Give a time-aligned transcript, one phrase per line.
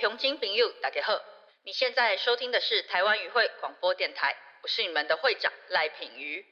[0.00, 1.12] 乡亲朋友，大家好！
[1.62, 6.42] 你现在收听的是台湾语会广播电台，我是你们的会长赖品瑜。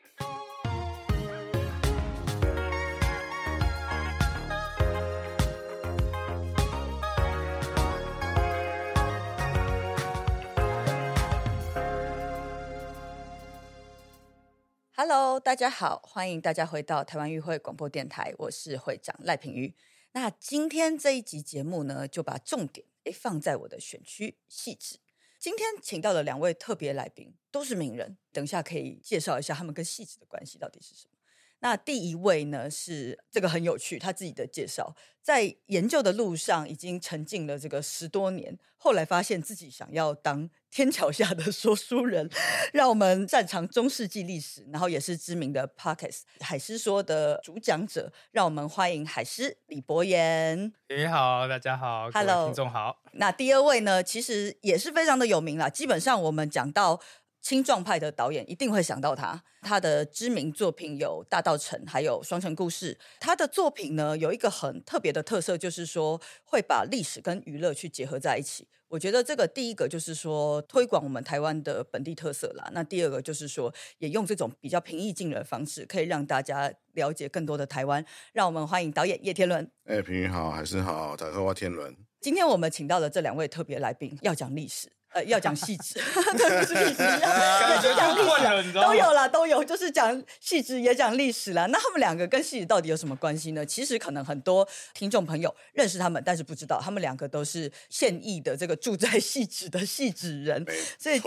[14.94, 19.74] Hello，大家好，欢迎大家回到台湾议会广播电台，我是会长赖品瑜。
[20.12, 25.00] 那今天这一集节目呢，就把重点放在我的选区戏子。
[25.38, 31.17] 今天请到的两位特别来宾都是名人，等一下可以介绍一下他们跟戏子的关系到底是什么。
[31.60, 42.30] 那第一位呢是这个很有趣，他自己的介绍，在研究的路上已经沉浸了这个十多年，后来发现自己想要当 天桥下的说书人，
[42.72, 50.72] 让我们擅长中世纪历史，然后也是知名的 Pockets 海狮说的主讲者，让我们欢迎海狮李博言。
[50.88, 53.02] 你好，大家好，Hello，听众好。
[53.12, 57.00] 那第二位呢，其实也是非常的有名了，基本上我们讲到。
[57.48, 62.92] 青壮派的导演一定会想到他，他的知名作品有《大道城》还有《双城故事》。
[63.18, 68.68] 他的作品呢有一个很特别的特色，就是说会把历史跟娱乐去结合在一起。
[68.88, 72.68] 我觉得这个第一个就是说推广我们台湾的本地特色啦。
[72.74, 78.04] 那第二个就是说，也用这种比较平易近人的方式，可以让大家了解更多的台湾。
[78.34, 79.66] 让我们欢迎导演叶天伦。
[79.86, 81.96] 哎，平云好，还是好，大家好，天伦。
[82.20, 84.92] 今天我们请到的这两位特别来宾要讲历史。
[85.12, 85.94] 呃，要讲细致，
[86.36, 88.20] 对，不是历史， 也是讲历
[88.62, 91.64] 史，都有啦，都有，就是讲细致，也讲历史啦。
[91.66, 93.64] 那他们两个跟细致到底有什么关系呢？
[93.64, 100.64] 其实可能很多听众朋友认识他们，但是不知道他们两个都是现役的这个住在细致的细致人，
[100.98, 101.20] 所以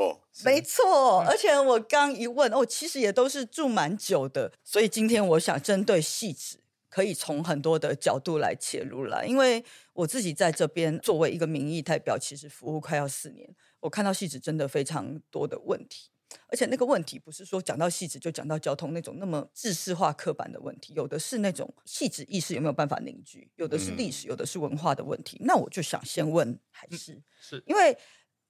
[0.44, 1.22] 没错。
[1.28, 6.60] 而且我刚一问哦，其实也都是住蛮久的，所以今天我想针对细致。
[6.94, 13.50] 可以从很多的角度来切入了，因为我自己在这边作为一个民意代表，其实服务快要四年，
[13.82, 16.10] 我看到细致真的非常多的问题，
[16.48, 25.38] 而且那个问题不是说讲到细致就讲到交通那种那么知识化刻板的问题，有的是那种细致意识有没有办法凝聚，有的是历史，有的是文化的问题。
[25.42, 27.98] 那我就想先问海是是因为。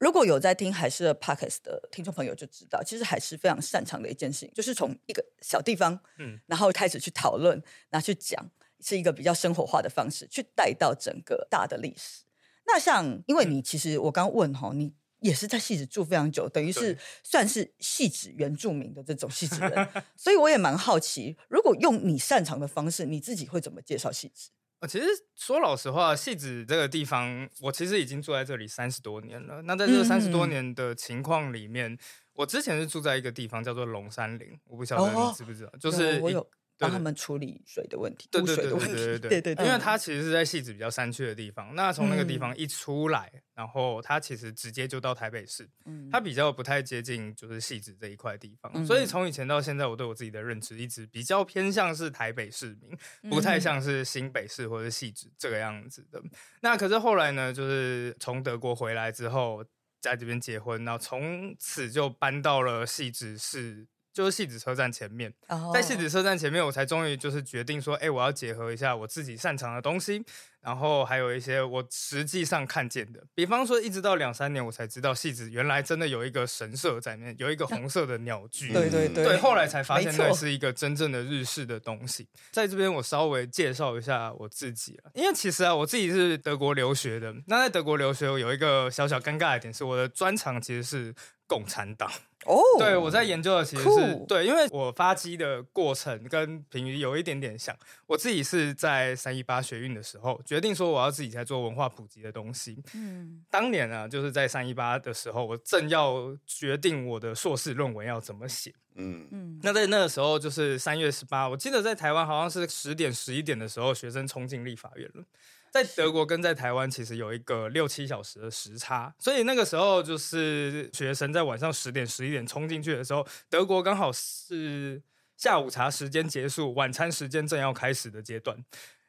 [0.02, 7.62] 如果有在听海狮的 Pockets 的听众朋友就知道，其实海狮非常擅长的一件事情，就是从一个小地方，嗯，然后开始去讨论，
[7.92, 8.44] 拿去讲，
[8.80, 12.24] 是一个比较生活化的方式，去带到整个大的历史。
[12.66, 24.50] 那像，因为你其实我刚问哈，你也是在戏子住非常久，等于是算是戏子原住民的这种戏子人，所以我也蛮好奇，如果用你擅长的方式，你自己会怎么介绍戏子？
[24.88, 25.06] 其实
[25.36, 29.62] 说老实话，戏子这个地方，我其实已经住在这里三十多年了。
[29.62, 31.98] 那在这三十多年的情况里面，
[32.34, 36.46] 我之前是住在一个地方叫做龙山林，我不晓得你知不知道，就是我有。
[36.82, 45.70] 帮他们处理水的问题对对对对对对因为它其实是在戏子比较山区的地方那从那个地方一出来然后它其实直接就到台北市
[46.12, 52.98] 它比较不太接近就是戏子这一块地方所以从以前到现在我对我自己的认知一直比较偏向是台北市民
[53.30, 56.20] 不太像是新北市或者是戏子这个样子的。
[56.62, 59.64] 那可是后来呢就是从德国回来之后
[60.00, 65.34] 在这边结婚然后从此就搬到了汐止市就是戏子车站前面，
[65.74, 70.24] 在戏子车站前面，我才终于就是决定说，哎，我要结合一下我自己擅长的东西。
[70.62, 78.70] 然后还有一些我实际上看见的，比方说，一直到两三年，我才知道戏子原来真的有一个神社在面，有一个红色的鸟居。
[78.74, 82.28] 对对对，对，后来才发现那是一个真正的日式的东西。
[82.52, 87.34] 在这边，我稍微介绍一下我自己了，因为其实啊，我自己是德国留学的。
[87.48, 91.16] 那在德国留学，有一个小小尴尬的点是，我的专长其实是
[91.48, 92.08] 共产党。
[92.46, 97.76] 哦，对我在研究的其实是对，因为我发迹的过程跟平鱼有一点点像。
[98.08, 100.42] 我自己是在三一八学运的时候。
[100.44, 102.84] 决定说我要自己在做文化普及的东西。
[102.94, 108.74] 嗯，当年呢，就是在三一八的时候，我正要决定我的硕士论文要怎么写。
[108.96, 115.24] 嗯嗯，那在那个时候，就是三月十八，我记得在台湾好像是十点十一点的时候，学生冲进立法院了。
[115.72, 125.02] 在德国跟在台湾其实有一个六七小时的时差，所以那个时候就是学生在晚上十点十一点冲进去的时候，德国刚好是
[125.38, 128.64] 下午茶时间结束，晚餐时间正要开始的阶段。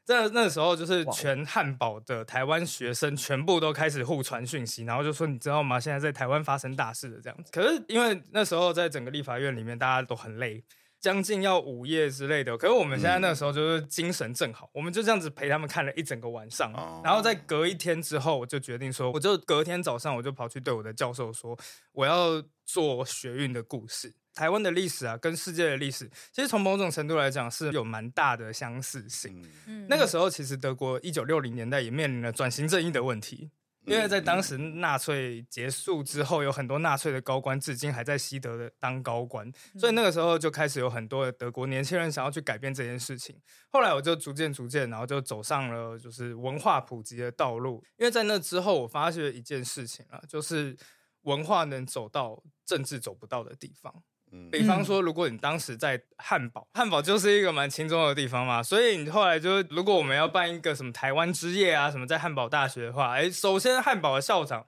[0.04, 5.78] 在那时候，就是全汉堡的台湾学生全部都开始互传讯息，然后就说：“你知道吗？
[5.78, 7.52] 现在在台湾发生大事了。”这样子。
[7.52, 10.64] 可是因为那时候在整个立法院里面，大家都很累，
[11.02, 12.56] 将近要午夜之类的。
[12.56, 16.72] 可是我们现在那时候就是精神正好，我们就这样子陪他们看了一整个晚上。
[17.02, 21.58] 然后在隔一天之后，我就决定说，我就隔天早上我就跑去对我的教授说，
[21.90, 24.14] 我要做学运的故事。
[24.32, 29.44] 台湾的历史啊，跟世界的历史，其实从某种程度来讲是有蛮大的相似性。
[29.66, 33.50] 嗯，那个时候其实德国一九六零年代也面临了转型正义的问题。
[33.84, 43.40] 因为在当时纳粹结束之后，有很多纳粹的高官至今还在西德的当高官，所以那个时候就开始有很多的德国年轻人想要去改变这件事情。
[43.70, 47.82] 后来我就逐渐逐渐，然后就走上了就是文化普及的道路。
[47.96, 50.76] 因为在那之后，我发现一件事情啊，就是
[51.22, 54.02] 文化能走到政治走不到的地方。
[54.50, 64.66] 比方说，如果你当时在汉堡，汉堡就是一个蛮轻松的地方嘛，所以你后来就，如果我们要办一个什么台湾之夜啊，什么在汉堡大学的话，哎，首先汉堡的校长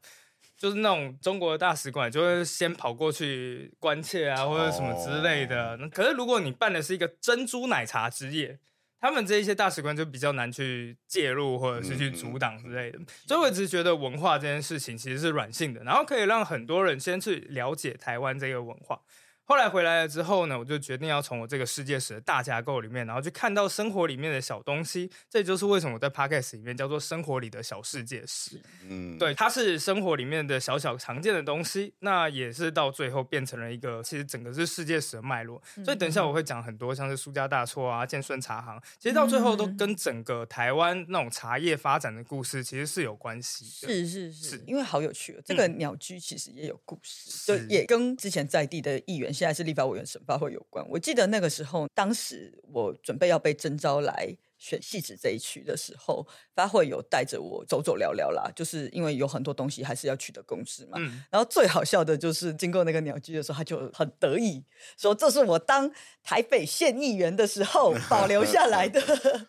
[0.57, 5.79] 就是那种中国的大使馆，就会先跑过去关切啊，或者什么之类的。
[5.89, 8.59] 可是如果你办的是一个珍珠奶茶之夜，
[9.01, 12.99] 他们这一些大使馆就比较难去介入或者是去阻挡之类的。
[13.27, 19.01] 所以我一直觉得文化这件事情其实是软性的，然后可以让很多人先去了解台湾这个文化。
[19.47, 25.11] 后来回来了之后呢，我就决定要从我这个世界史的大架构里面，然后去看到生活里面的小东西。
[25.29, 28.59] 这就是为什么我在 podcast 里面叫做生活里的小世界史。
[28.89, 35.63] 嗯，对，它是生活里面的小小常见的东西，那也是到最后变成了一个其实整个是世界史的脉络。
[35.85, 43.93] 所以等一下我会讲很多像是苏家大错啊、建顺茶行，其实到最后都跟整个台湾那种茶叶发展的故事其实是有关系的。
[43.93, 49.34] 是是是，因为好有趣哦，这个鸟居其实也有故事，就也跟之前在地的议员。
[49.35, 50.87] 现在是立法委员审发会有关。
[50.89, 54.37] 我记得那个时候，当时我准备要被征召来。
[54.65, 60.99] 选戏子这一区的时候，发会有带着我走走聊聊啦，就是因为有很多东西还是要取得共识嘛。
[61.31, 64.65] 然后最好笑的就是经过那个鸟居的时候，他就很得意
[64.97, 65.91] 说：“这是我当
[66.23, 69.03] 台北县议员的时候 保留下来的。”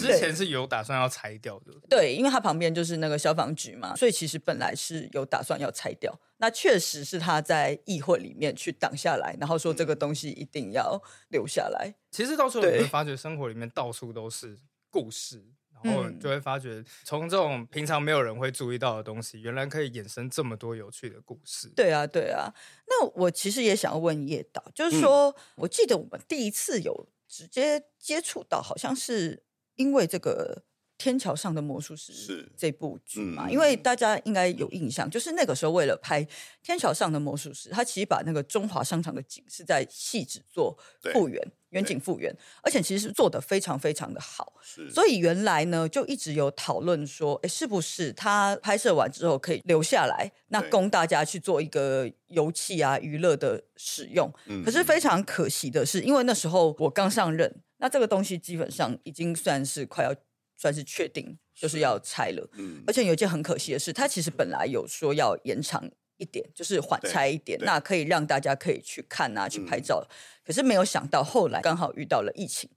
[0.00, 1.74] 之前是有打算要拆掉的。
[1.90, 6.18] 对，因为他旁边就是那个消防局嘛，所以其实本来是有打算要拆掉。
[6.38, 11.94] 那确实是他在议会里面去挡下来，然后说这个东西一定要留下来。
[12.16, 14.56] 其实到时候你会发觉，生活里面到处都是
[14.88, 21.68] 故事，然后就会发觉，从这种平常没有人会注意到的东西，原来可以衍生这么多有趣的故事。
[21.76, 22.50] 对啊，对啊。
[22.86, 30.64] 那我其实也想要问叶导，就是说，我记得我们第一次有直接接触到，好像是因为这个。
[30.98, 33.50] 天桥上的魔术师是这部剧嘛？
[33.50, 36.24] 因为大家应该有印象，就是那个时候为了拍
[36.62, 40.76] 《天桥上的魔术师》，他其实把那个中华商场的景是在细致做
[41.12, 41.40] 复原、
[41.70, 44.54] 远景复原，而且其实是做的非常非常的好。
[44.90, 54.32] 所以原来呢，就一直有讨论说，哎，是不是他拍摄完之后可以留下来，那供大家去做一个游戏啊、娱乐的使用？
[54.64, 60.14] 可是非常可惜的是，因为那时候我刚上任，那这个东西基本上已经算是快要。
[60.56, 70.06] 算是确定就是要拆了，嗯，而且有一件很可惜的事，他其实本来有说要延长一点，就是缓拆一点，那可以让大家可以去看啊，去拍照，
[70.44, 72.68] 可是没有想到后来刚好遇到了疫情。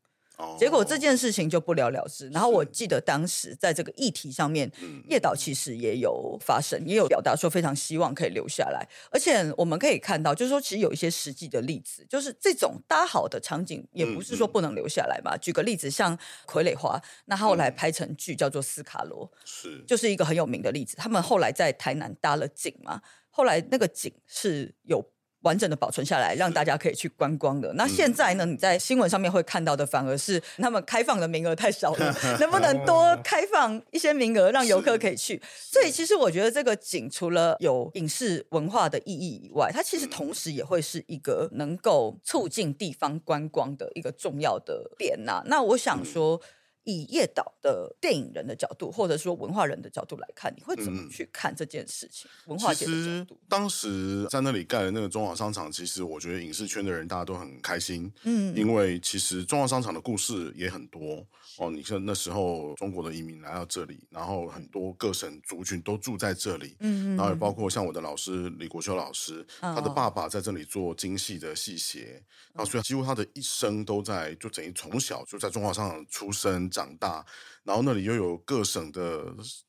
[0.57, 2.29] 结果这件事情就不了了之。
[2.29, 4.71] 然后我记得当时在这个议题上面，
[5.09, 8.87] 叶导其实也有发声，也有表达说非常希望可以留下来。
[9.11, 15.35] 而且我们可以看到，就是说其实有一些实际的例子，就是这种搭好的场景，也不是说不能留下来嘛。
[15.37, 20.95] 举个例子，像傀儡花，那后来拍成剧叫做《斯卡罗》，是就是一个很有名的例子。
[20.95, 25.05] 他们后来在台南搭了景嘛，后来那个景是有。
[25.41, 27.71] 完整的保存下来，让大家可以去观光的。
[27.73, 28.45] 那现在呢？
[28.45, 35.41] 你在新闻上面会看到的，反而是他们开放的名额太少了， 能不能多开放一些名额，让游客可以去？
[35.57, 45.41] 所以，其实我觉得这个景除了有影视文化的意义以外，它其实同时也会是一个能够促进地方观光的一个重要的点呐。
[45.45, 46.41] 那我想说。
[46.89, 52.29] 以叶导的电影人的角度，或者说文化人的角度来看，你会怎么去看这件事情？
[52.47, 61.25] 文化界的角度，当时在那里盖的那个中华商场，其实我觉得影视圈的人大家都很开心，嗯，因为其实中华商场的故事也很多
[61.57, 61.69] 哦。
[61.71, 76.59] 你看那时候中国的移民来到这里，然后很多各省族群都住在这里，嗯，然后也包括像我的老师李国修老师，他的爸爸在这里做精细的戏鞋，然后所以几乎他的一生都在，就等于从小就在中华商场出生。
[76.69, 77.25] 长大，
[77.63, 79.25] 然后那里又有各省的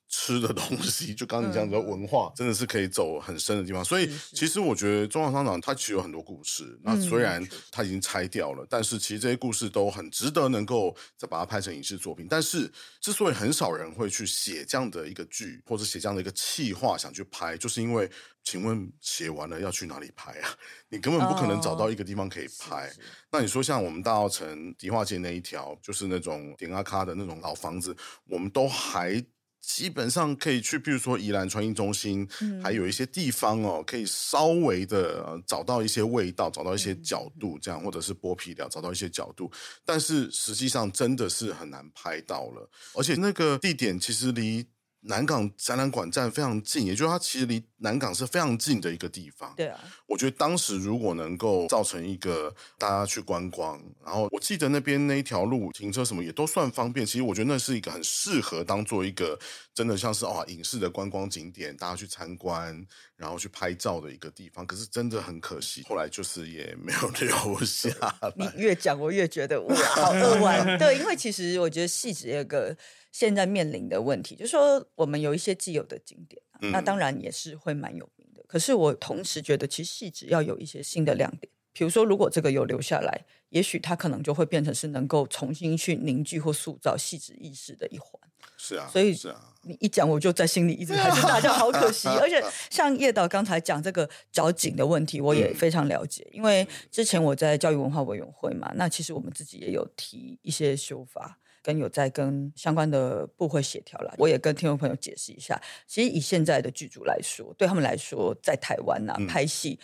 [0.08, 3.84] 吃的东西，就刚刚你讲的文化，真的是可以走很深的地方。
[3.84, 6.78] 所以其实我觉得中华商场它其实有很多故事。
[6.82, 12.26] 那虽然它已经拆掉了，但是其实这些故事都很值得能够再把它拍成影视作品。
[12.28, 12.70] 但是
[13.00, 18.10] 之所以很少人会去写这样的一个剧，或者写这样的一个企划想去拍，就是因为。
[18.42, 20.50] 请问写完了要去哪里拍啊？
[20.88, 22.90] 你根本不可能找到一个地方可以拍。
[23.30, 29.24] 那你说像我们大澳城迪化街那一条，就是那种点阿卡的那种老房子，我们都还
[29.60, 32.26] 基本上可以去，比如说宜兰传艺中心，
[32.62, 39.52] 还有一些地方哦，可以稍微的找到一些味道，找到一些角度，这样或者是剥皮料，找到一些角度。
[39.84, 44.66] 但是实际上真的是很难拍到了，而且那个地点其实离。
[45.04, 49.52] 南港展览馆站非常近，也就是它其实离南港是非常近的一个地方。
[49.56, 57.04] 对啊，我觉得当时如果能够造成一个大家去观光，然后我记得那边那一条路停车什么也都算方便。
[57.04, 59.38] 其实我觉得那是一个很适合当做一个
[59.74, 64.66] 真的像是哦影视的观光景点，大家去参观，然后去拍照的一个地方。
[64.66, 67.90] 可是真的很可惜，后来就是也没有留下
[68.36, 68.48] 你。
[68.56, 70.78] 越讲我越觉得哇，好扼腕。
[70.78, 72.76] 对，因为其实我觉得戏子有个
[73.12, 78.42] 现在面临的问题，就是说我们有一些既有的景点啊、嗯那当然也是会蛮有名的。
[78.46, 81.50] 可是我同时觉得，其实戏子要有一些新的亮点。
[81.72, 88.20] 比如说，如果这个有留下来，也许它可能就会变成是能够重新去凝聚或塑造戏子意识的一环。
[88.56, 92.08] 是啊，所以是啊，你一讲，我就在心里一直还是大家好可惜。
[92.08, 101.38] 而且 像叶导刚才讲这个找景的问题，我也非常了解，因为之前我在教育文化委员会嘛，那其实我们自己也有提一些修法。
[101.62, 105.60] 跟有在跟相关的部会协调了，我也跟听众朋友解释一下。
[105.86, 109.78] 其实以现在的剧组来说，对他们来说，在台湾呐、嗯拍戏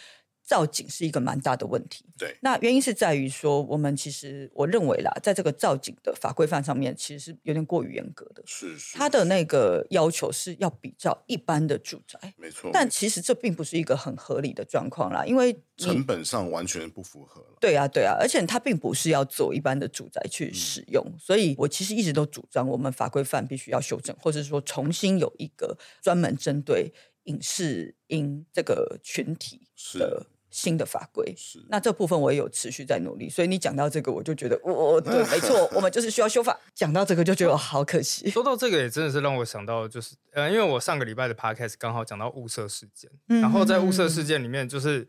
[0.46, 2.04] 造景是一个蛮大的问题。
[2.16, 8.42] 对，那原因是在于说，我们其实我认为啦，在这个造景的法规范上面，其实是有点过于严格的。
[8.46, 17.58] 是是，它的那个要求是要比照一般的住宅，没错，但其实这并不是一个很合理的状况啦，因为成本上完全不符合了。
[17.60, 26.92] 对啊对啊，而且它并不是要做一般的住宅去使用，所以我其实一直都主张我们法规范必须要修正，或者是说重新有一个专门针对
[27.24, 31.34] 影视音这个群体是的新的法规。
[31.36, 36.58] 是，那这部分我也有持续在努力，所以你讲到这个，我就觉得，我、我对， 没错，我们就是需要修法。
[36.74, 38.30] 讲到这个，就觉得哦好可惜。
[38.30, 45.06] 说到这个，也真的是让我想到，就是呃，因为我上个礼拜的 podcast 刚好讲到雾社事件，嗯然后在雾社事件里面，就是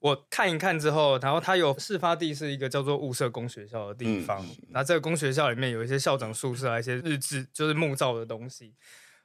[0.00, 8.74] 我看一看之后，然后它有事发地是一个叫做雾社工学校的地方，那、这个工学校里面有一些校长宿舍啊，一些日志，就是木造的东西。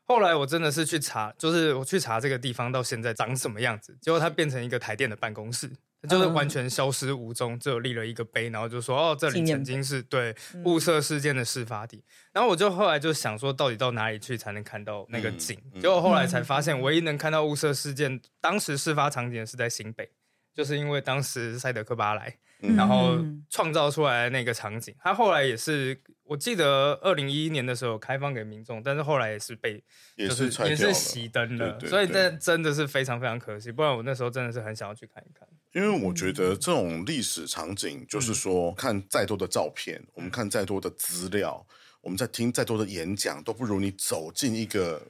[0.09, 5.69] 后来我真的是去查，就是我去查这个地方到现在长什么样子，结果它变成一个台电的办公室，
[6.09, 10.35] 就是完全消失无踪，只有立了一个碑，然后就说哦，这里曾经是对
[10.65, 12.03] 雾社事件的事发地。
[12.33, 15.55] 然后我就后来就想说，到底到哪里去才能看到那个景？
[15.65, 20.09] 嗯嗯结果后来才发现，唯一能看到雾社事件当时事发场景是在新北，
[20.53, 22.37] 就是因为当时塞德克巴莱。
[22.61, 29.81] 嗯然后嗯创造出来的那个场景，他后来也是，我记得二零一一年的时候开放给民众，但是后来也是被
[30.17, 35.47] 也就是也是熄灯了，对对所以这真的是非常非常可惜，不然我那时候真的是很想要去看一看。
[35.71, 41.65] 因为我觉得这种历史场景，嗯就是说，看再多的照片，我们看再多的资料，
[42.01, 45.01] 我们在听再多的演讲，都不如你走进一个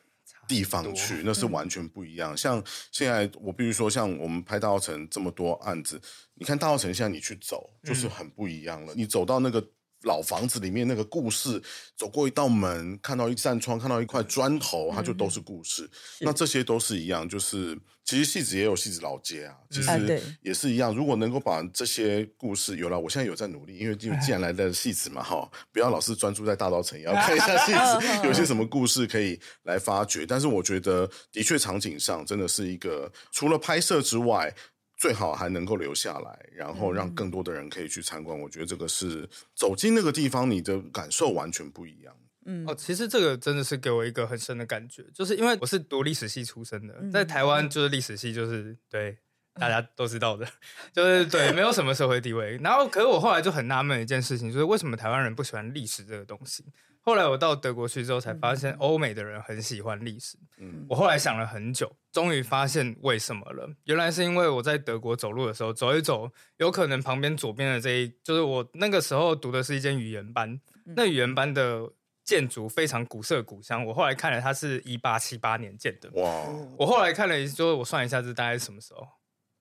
[0.50, 2.36] 地方去，那是完全不一样。
[2.36, 6.02] 像现在，我必须说，像我们拍大澳城这么多案子，
[6.34, 8.94] 你看大澳城现在你去走，就是很不一样了。
[8.96, 9.66] 你走到那个。
[10.04, 11.62] 老房子里面那个故事，
[11.98, 15.90] 走过一道门，看到一扇窗，看到一块砖头，它就都是故事。
[16.22, 20.96] 那这些都是一样，就是其实戏子也有戏子老街啊，其实也是一样。
[20.96, 30.26] 如果能够把这些故事有了，我现在有在努力，因为因为既然来的戏子嘛，哈，不要老是专注在大稻城，也要看一下戏子 有些什么故事可以来发掘。
[30.26, 34.56] 但是我觉得，的确场景上真的是一个，除了拍摄之外。
[35.00, 38.38] 最好还能够留下来，然后让更多的人可以去参观。
[38.38, 42.14] 我觉得这个是走进那个地方，你的感受完全不一样。
[42.46, 49.18] 嗯哦，其实这个真的是给我一个很深的感觉，就是因为我是读历史系出身的，嗯在台湾就是历史系就是对
[49.54, 50.46] 大家都知道的，
[50.92, 52.58] 就是对没有什么社会地位。
[52.58, 56.66] 然后，可是我后来就很纳闷一件事情，就是为什么台湾人不喜欢历史这个东西？
[57.02, 60.38] 后来我到德国去之后，才发现欧美的人很喜欢历史。
[60.58, 63.70] 嗯我后来想了很久，终于发现为什么了。
[63.86, 70.60] 原来是因为我在德国走路的时候，走一走，有可能旁边左边的这一，就是我那个时候读的是一间语言班，
[70.96, 71.92] 那语言班的
[72.24, 73.84] 建筑非常古色古香。
[73.86, 76.10] 我后来看了，它是一八七八年建的。
[76.14, 76.46] 哇，
[76.78, 79.08] 我后来看了，就是我算一下，这大概是什么时候？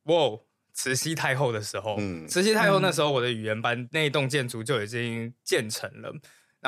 [0.04, 0.38] 哇，
[0.74, 1.96] 慈禧太后的时候。
[1.98, 6.12] 嗯慈禧太后那时候，我的语言班那一栋建筑就已经建成了。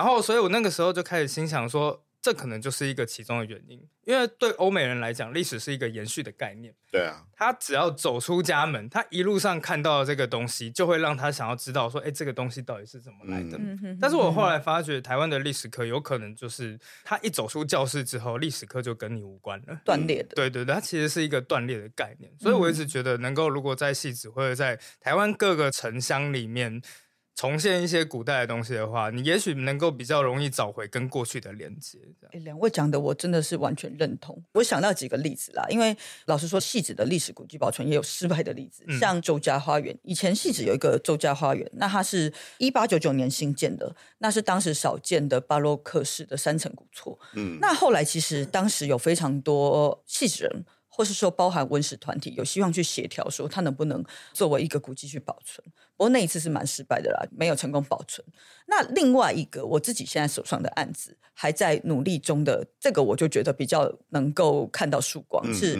[0.00, 3.78] 然后，所以我那个时候就开始心想说，这可能就是一个其中的原因。
[4.04, 6.74] 因为对欧美人来讲，历史是一个延续的概念。
[6.90, 13.60] 对啊，他只要走出家门，他一路上看到的这个东西，就会让他想要知道说，哎，这个东西到底是怎么来的。
[14.00, 19.78] 但是我后来发觉，台湾的历史课有可能就是他一走出教室之后，历史课就跟你无关了。
[19.84, 26.80] 断裂的，对对对，它其实是一个断裂的概念，所以我一直觉得能够如果在戏子或者在台湾各个城乡里面
[27.34, 31.98] 重现一些古代的东西的话，你也许能够比较容易找回跟过去的连接。
[32.32, 34.42] 哎，两位讲的我真的是完全认同。
[34.52, 35.96] 我想到几个例子啦，因为
[36.26, 39.98] 老实说，戏子的历史古迹保存也有失败的例子，像周家花园。
[40.02, 47.18] 以前戏子有一个周家花园，那它是一八九九年新建的，那是当时少见的巴洛克式的三层古厝。
[47.34, 50.64] 嗯，那后来其实当时有非常多戏子人。
[51.00, 54.04] 或是说，包含文史团体有希望去协调，说它能不能
[54.34, 55.66] 作为一个古迹去保存。
[55.96, 58.22] 不过那一次是蛮失败的啦，没有成功保存。
[58.66, 65.42] 那另外一个我自己现在手上的案子还在努力中的，这个我就觉得比较能够看到曙光。
[65.54, 65.78] 是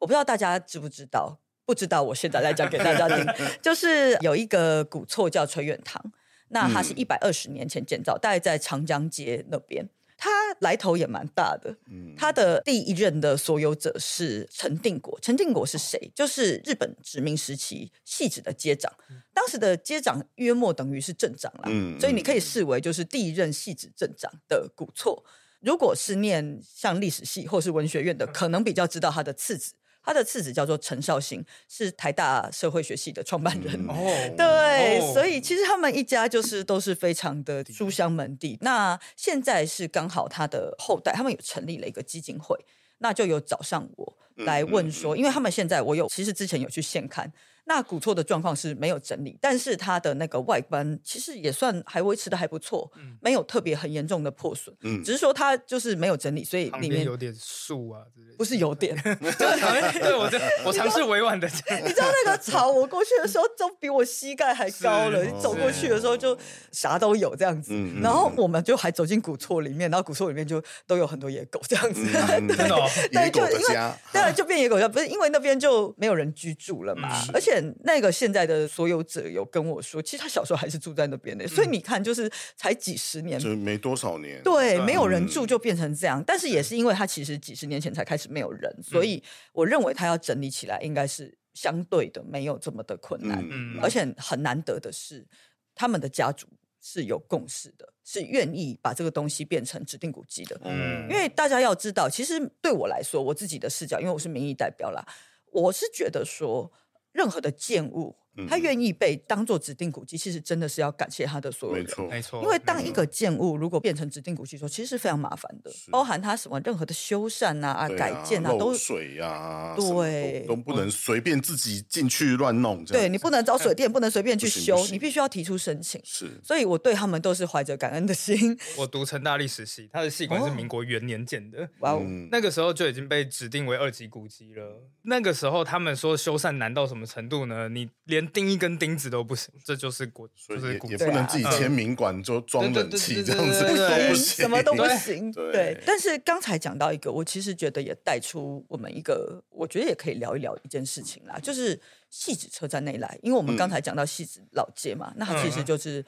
[0.00, 1.38] 我不知道大家知不知道？
[1.64, 3.24] 不知道，我现在来讲给大家听，
[3.62, 6.02] 就是有一个古厝叫垂远堂，
[6.48, 9.88] 那它是一百二十年前建造，大概在长江街那边。
[10.22, 11.76] 他来头也蛮大的，
[12.16, 15.18] 他的第一任的所有者是陈定国。
[15.20, 16.12] 陈定国是谁？
[16.14, 18.92] 就是日本殖民时期细子的接长，
[19.34, 25.24] 当时的接长约莫等于是镇长啦，所以你可以视为就是第一任细子镇长的古厝。
[25.58, 29.74] 如果是念像历史系或是文学院的，可能比较知道他的次子。
[30.04, 33.74] 他的次子叫做陈绍兴，是台大社会学系的创办人。
[33.88, 33.94] 哦，
[34.36, 38.58] 对，所以其实他们一家就是都是非常的书香门第。
[38.60, 42.58] 那现在是刚好他的后代，他们有成立了一个基金会，
[42.98, 47.32] 那就有找上我来问说，因为他们现在我有其实之前有去现看。
[47.64, 52.90] 那古厝的状况是没有整理，但是它的那个外观其实也算还维持的还不错，
[53.20, 58.34] 没有特别很严重的破损，只是说它就是没有整理，所以里面有点树啊之类。
[58.36, 60.28] 不是有点， 对，我
[60.64, 66.36] 我尝试委婉的讲，你知道那个草，我过去的时候都比我膝盖还高了，你走过去的时候就
[66.72, 72.66] 啥都有这样子，然后我们就还走进古厝里面，然后古厝里面就都有很多野狗这样子， 真的，
[73.12, 77.51] 野狗的家，对，就变野狗家，不是因为那边就没有人居住了嘛，而且。
[77.84, 86.22] 那个现在的所有者有跟我说，其实他小时候还是住在那边的，所以你看，就是才几十年，就没多少年，对，没有人住就变成这样。
[86.26, 93.44] 但是也是因为他其实几十年前才开始没有人，所以我认为他要整理起来应该是相对的没有这么的困难，
[93.82, 95.26] 而且很难得的是，
[95.74, 96.46] 他们的家族
[96.80, 100.60] 是有共识的，是愿意把这个东西变成指定古迹的。
[100.64, 105.04] 嗯，因为大家要知道，其实对我来说，我自己的视角，因为我是民意代表啦，
[105.50, 106.72] 我是觉得说。
[107.12, 108.21] 任何的建物。
[108.48, 112.42] 他愿意被当做指定古迹，其实真的是要感谢他的所有人，没错，没错。
[112.42, 122.84] 因为当一个建物如果变成指定古迹，说其实是非常麻烦的，包含它什么任何的修缮啊、改建啊，都水呀，对，都不能随便自己进去乱弄。
[122.86, 126.00] 对你不能找水电，不能随便去修，你必须要提出申请。
[126.04, 128.58] 是，所以我对他们都是怀着感恩的心。
[128.78, 134.88] 我读成大历史系，他的系馆是民国元年建的，哇哦，那个时候就已经被指定为二级古迹了。
[135.02, 137.68] 那个时候他们说修缮难到什么程度呢？
[137.68, 139.12] 你连钉一根钉子。
[139.12, 145.30] 都不行，这就是古，就是也不能自己签名管就装冷气这样子，都不行，什么都不行。
[145.52, 156.02] 对，但是刚才讲到一个，我其实觉得也带出我们一个，我觉得也可以聊一聊一件事情啦，就是戏子车站内来，因为我们刚才讲到戏子老街嘛，那它其实就是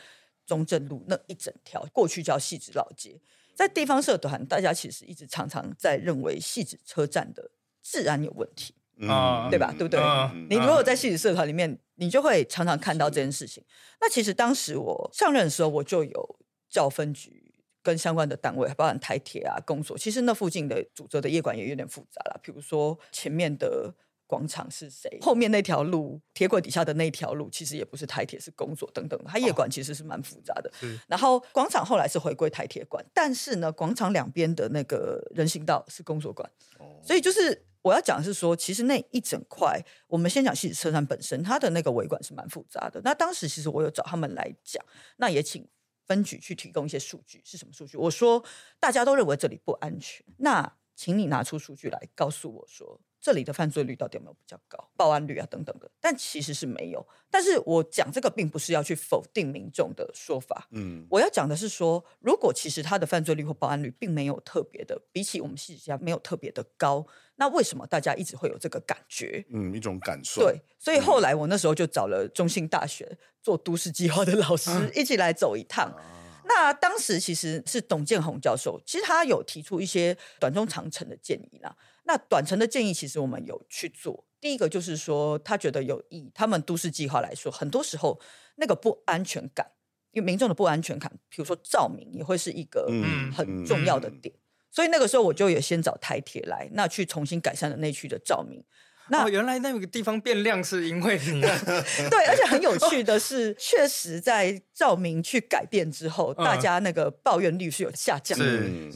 [0.47, 3.21] 中正路那一整条，过去叫戏子老街，
[3.55, 7.51] 在地方社团，大家其实一直常常在认为戏子车站的
[7.83, 8.75] 治安有问题。
[8.97, 9.75] 嗯，对吧？
[9.77, 10.01] 对不对？
[10.49, 13.65] 你如果在戏子社团里面，你就会常常看到这件事情。
[14.01, 16.39] 那其实当时我上任的时候，我就有
[16.71, 19.99] 叫分局跟相关的单位，包含台铁啊、公所。
[19.99, 22.41] 其实那附近的主责的夜管也有点复杂了。
[22.41, 23.93] 比如说前面的
[24.29, 29.21] 广场是谁，后面那条路铁轨底下的那条路，其实也不是台铁，是公所等等。
[29.27, 30.71] 它夜管其实是蛮复杂的。
[31.09, 36.49] 然后广场后来是回归台铁管，但是呢，广场两边的那个人行道是公所管。
[37.03, 37.67] 所以就是。
[37.85, 42.99] 我要讲的是说，其实那一整块，我们先讲西子车站本身，它的那个维管是蛮复杂的。
[43.05, 44.83] 那当时其实我有找他们来讲，
[45.19, 45.69] 那也请
[46.07, 47.99] 分局去提供一些数据，是什么数据？
[47.99, 48.43] 我说
[48.81, 53.01] 大家都认为这里不安全，那请你拿出数据来告诉我说。
[53.25, 57.03] 这里的犯罪率到底有没有比较高，报案率啊等等的，但其实是没有。
[57.31, 69.45] 但是我讲这个并不是要去否定民众的说法，嗯，我要讲的是说，如果其实他的犯罪率或报案率并没有特别的，比起我们细家没有特别的高，那为什么大家一直会有这个感觉？
[69.51, 70.43] 嗯，一种感受。
[70.43, 75.93] 对，所以后来我那时候就找了中兴大学做都市计划的老师一起来走一趟。
[76.47, 81.75] 那当时其实是董建宏教授，其实他有提出一些短中长程的建议啦。
[82.05, 84.27] 那短程的建议，其实我们有去做。
[84.41, 88.21] 第一个就是说，他觉得有以他们都市计划来说，很多时候
[88.57, 89.73] 那个不安全感，
[90.13, 92.91] 因为民众的不安全感，比如说照明也会是一个
[93.35, 94.35] 很重要的点。
[94.75, 98.61] 所以那个时候我就也先找台铁来，那去重新改善了内区的照明。
[99.09, 101.41] 那原来那个地方变亮是因为你。
[102.11, 108.47] 对，而且很有趣的是，确实在照明去改变之后，大家那个抱怨率是有下降的，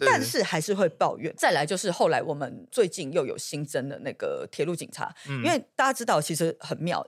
[0.00, 1.32] 但是还是会抱怨。
[1.36, 7.06] 再来就是后来我们最近又有新增的那个铁路警察，因为大家知道其实很妙。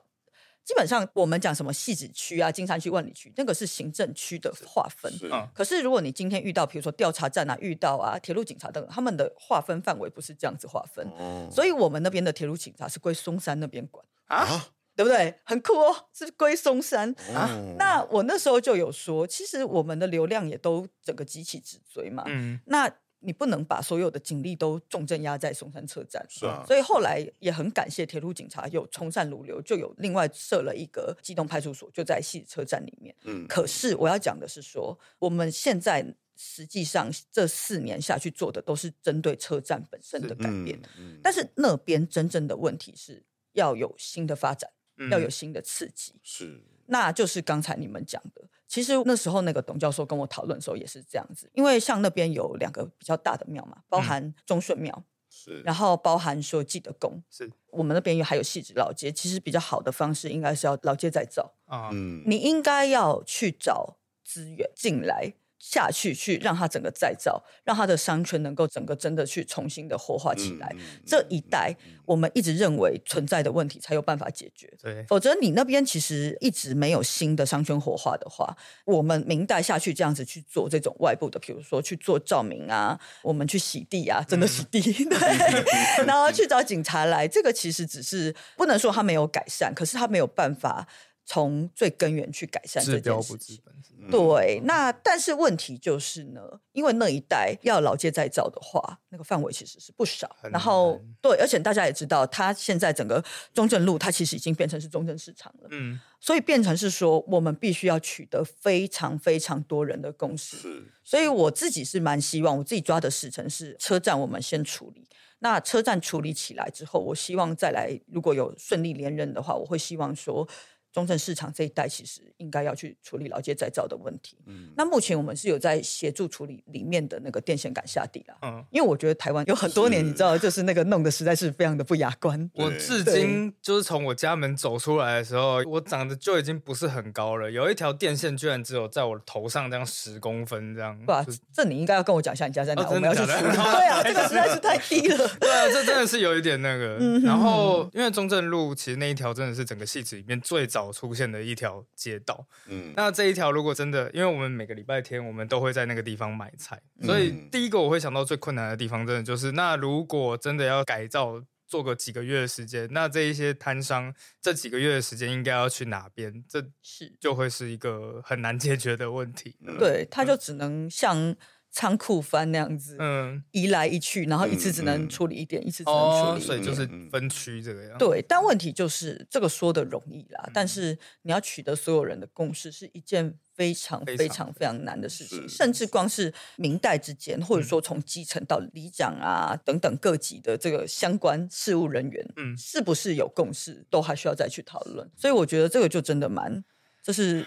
[0.70, 5.12] 基本上我们讲什么戏子区啊、金山区、万里区，那个是行政区的划分。
[5.52, 11.04] 可是如果你今天遇到，比如说调查站啊、遇到啊、铁路警察等，他们的划分范围不是这样子划分。
[11.50, 15.34] 所以我们那边的铁路警察是归松山那边管啊，对不对？
[15.42, 17.50] 很酷哦，是归松山啊。
[17.76, 22.22] 那我那时候就有说，其实我们的流量也都整个急起直追嘛。
[22.28, 22.88] 嗯，那。
[23.20, 26.64] 你不能把所有的警力都重镇压在松山车站，是啊。
[26.66, 33.14] 所以后来也很感谢铁路警察有从善如流，就有另外设了一个机动派出所，就在西车站里面。
[33.24, 33.46] 嗯。
[33.46, 40.80] 可是我要讲的是说，我们现在实际上这四年下去做的都是针对车站本身的改变，
[41.22, 44.70] 但是那边真正的问题是要有新的发展，
[45.10, 46.14] 要有新的刺激。
[46.22, 46.62] 是。
[46.90, 48.42] 那就是刚才你们讲的。
[48.68, 65.34] 其实那时候那个董教授跟我讨论的时候也是这样子，因为像那边有两个比较大的庙嘛，包含中顺庙，是，然后包含说记得宫，是我们那边又还有戏子老街，其实比较好的方式应该是要老街再造啊，嗯，你应该要去找资源进来。
[65.60, 70.74] 下去去让它整个再造，让它的商圈能够整个真的去重新的活化起来。
[71.06, 74.72] 这一代我们一直认为存在的问题才有办法解决。
[74.82, 85.18] 对，否则你那边其实一直没有新的商圈活化的话，我们明代下去这样子去做这种外部的，比如说去做照明啊，我们去洗地啊，真的洗地， 对，
[86.06, 90.88] 然后去找警察来，这个其实只是不能说它没有改善，可是它没有办法。
[91.32, 93.62] 从最根源去改善这件事情，
[94.10, 94.60] 对。
[94.64, 96.40] 那但是问题就是呢，
[96.72, 100.28] 因为那一带要老街再造的话，那个范围其实是不少。
[100.50, 105.68] 然后对，而且大家也知道，它现在整个中正路，它其实已经变成是中正市场了。
[105.70, 110.56] 嗯，所以变成是说，我们必须要取得非常非常多人的共识。
[111.04, 115.06] 所以我自己是蛮希望，我自己抓的时程是车站，我们先处理。
[115.38, 120.48] 那车站处理起来之后，我希望再来，如果有顺利连任的话，我会希望说。
[120.92, 124.36] 中正市场这一带其实应该要去处理老街再造的问题。
[124.46, 128.36] 嗯，那目前我们是有在协助处理里面的那个电线杆下地啦。
[128.42, 132.50] 嗯，因为我觉得台湾有很多年，你知道，就是那个弄得实在是非常的不雅观。
[132.54, 140.98] 我至今就是从我家门走出来的时候，我长得就已经不是很高了，有一条电线居然只有在我的头上这样十公分这样。
[141.06, 141.12] 不，
[141.52, 143.52] 这你应该要跟我讲一下你家在哪，我们要去处理。
[143.54, 145.28] 对啊，这个实在是太低了。
[145.38, 146.96] 对啊，这真的是有一点那个。
[146.98, 150.79] 嗯然后，因为中正路其实那一条真的是整个戏子里面最早。
[150.80, 166.42] 早出现的一条街道，嗯，那这一条如果真的，因为我们每个礼拜天我们都会在那个地方买菜，所以第一个我会想到最困难的地方，真的就是，那如果真的要改造，做个几个月的时间，那这一些摊商这几个月的时间应该要去哪边？
[166.48, 169.56] 这是就会是一个很难解决的问题。
[169.78, 171.36] 对，他就只能像。
[171.72, 177.96] 仓库翻那样子，嗯，移来移去，然后一次只能处理一点，一次只能处理，所以就是分区这个样。
[177.96, 195.08] 对，但问题就是这个说的容易啦，但是你要取得所有人的共识是一件非常非常非常难的事情，甚至光是明代之间，或者说从基层到里长啊等等各级的这个相关事务人员，嗯，是不是有共识，都还需要再去讨论。
[195.16, 196.64] 所以我觉得这个就真的蛮，
[197.00, 197.46] 就是。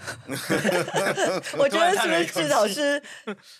[1.58, 3.00] 我觉得是不是至少是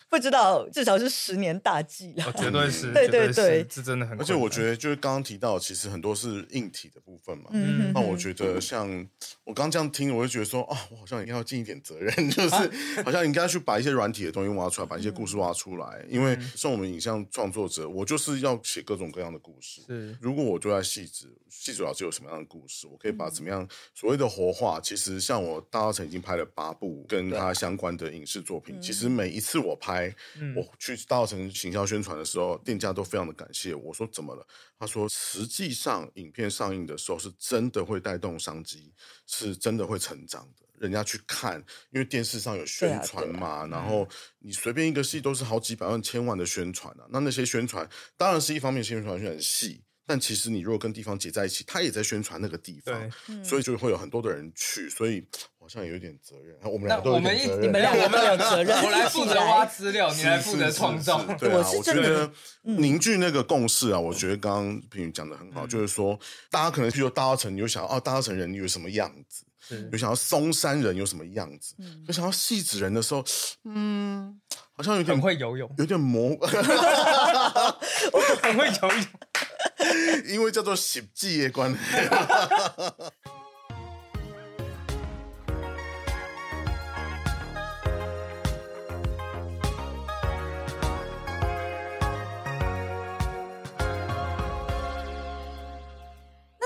[0.09, 2.33] 不知道，至少是十年大计啊！
[2.37, 4.19] 绝对是， 对对对，这真的很。
[4.19, 7.51] 而且我觉得，就是刚刚提到，其实很多是硬体的部分嘛。
[7.53, 8.89] 嗯那我觉得，像
[9.45, 16.05] 我刚刚这样听，我就觉得说，哦，我好像应该要尽一点责任， 就是好像应该去把一些软体的东西挖出来，把一些故事挖出来。
[16.09, 19.83] 因为像我们影像创作者，我就是要写各种各样的故事。
[19.87, 24.81] 是，如果我就在细致，细致老师有什么样的故事，我可以把怎么样所谓的活化。
[24.81, 26.20] 其实像我大稻城已经。
[26.21, 30.15] 拍了八部跟他相关的影视作品，其实每一次我拍，
[30.55, 33.93] 我去大城行销宣传的时候，店家都非常的感谢我。
[33.93, 34.47] 说怎么了？
[34.79, 38.93] 他说实际上影片上映的时候是真的会带动商机，
[39.27, 40.67] 是真的会成长的。
[40.79, 47.07] 人家去看，因为电视上有宣传嘛，然后你随便一个戏都是好几百万、千万的宣传啊。
[47.11, 49.83] 那那些宣传当然是一方面宣传宣传戏。
[50.11, 55.25] 但其实你如果跟地方结在一起，他也在宣传那个地方，所以就会有很多的人去，所以
[55.57, 56.59] 好像有一点责任。
[56.65, 58.77] 我们两个都有点责任，你们两个都有责任。
[58.83, 61.23] 我来负责挖资料，你来负责创造。
[61.39, 62.29] 对啊，我觉得
[62.63, 66.19] 凝聚那个共识啊，我觉得刚刚平宇讲的很好，就是说
[66.51, 69.45] 大家可能比如说大稻城，你就想哦，大稻城人有什么样子？
[69.93, 71.77] 有想要松山人有什么样子？
[72.09, 73.25] 有想要戏子人的时候，
[73.65, 74.41] 嗯，
[74.73, 76.37] 好像有点会游泳，有点模，
[78.43, 79.07] 很会游泳。
[80.31, 81.79] 因为叫做喜记的关系。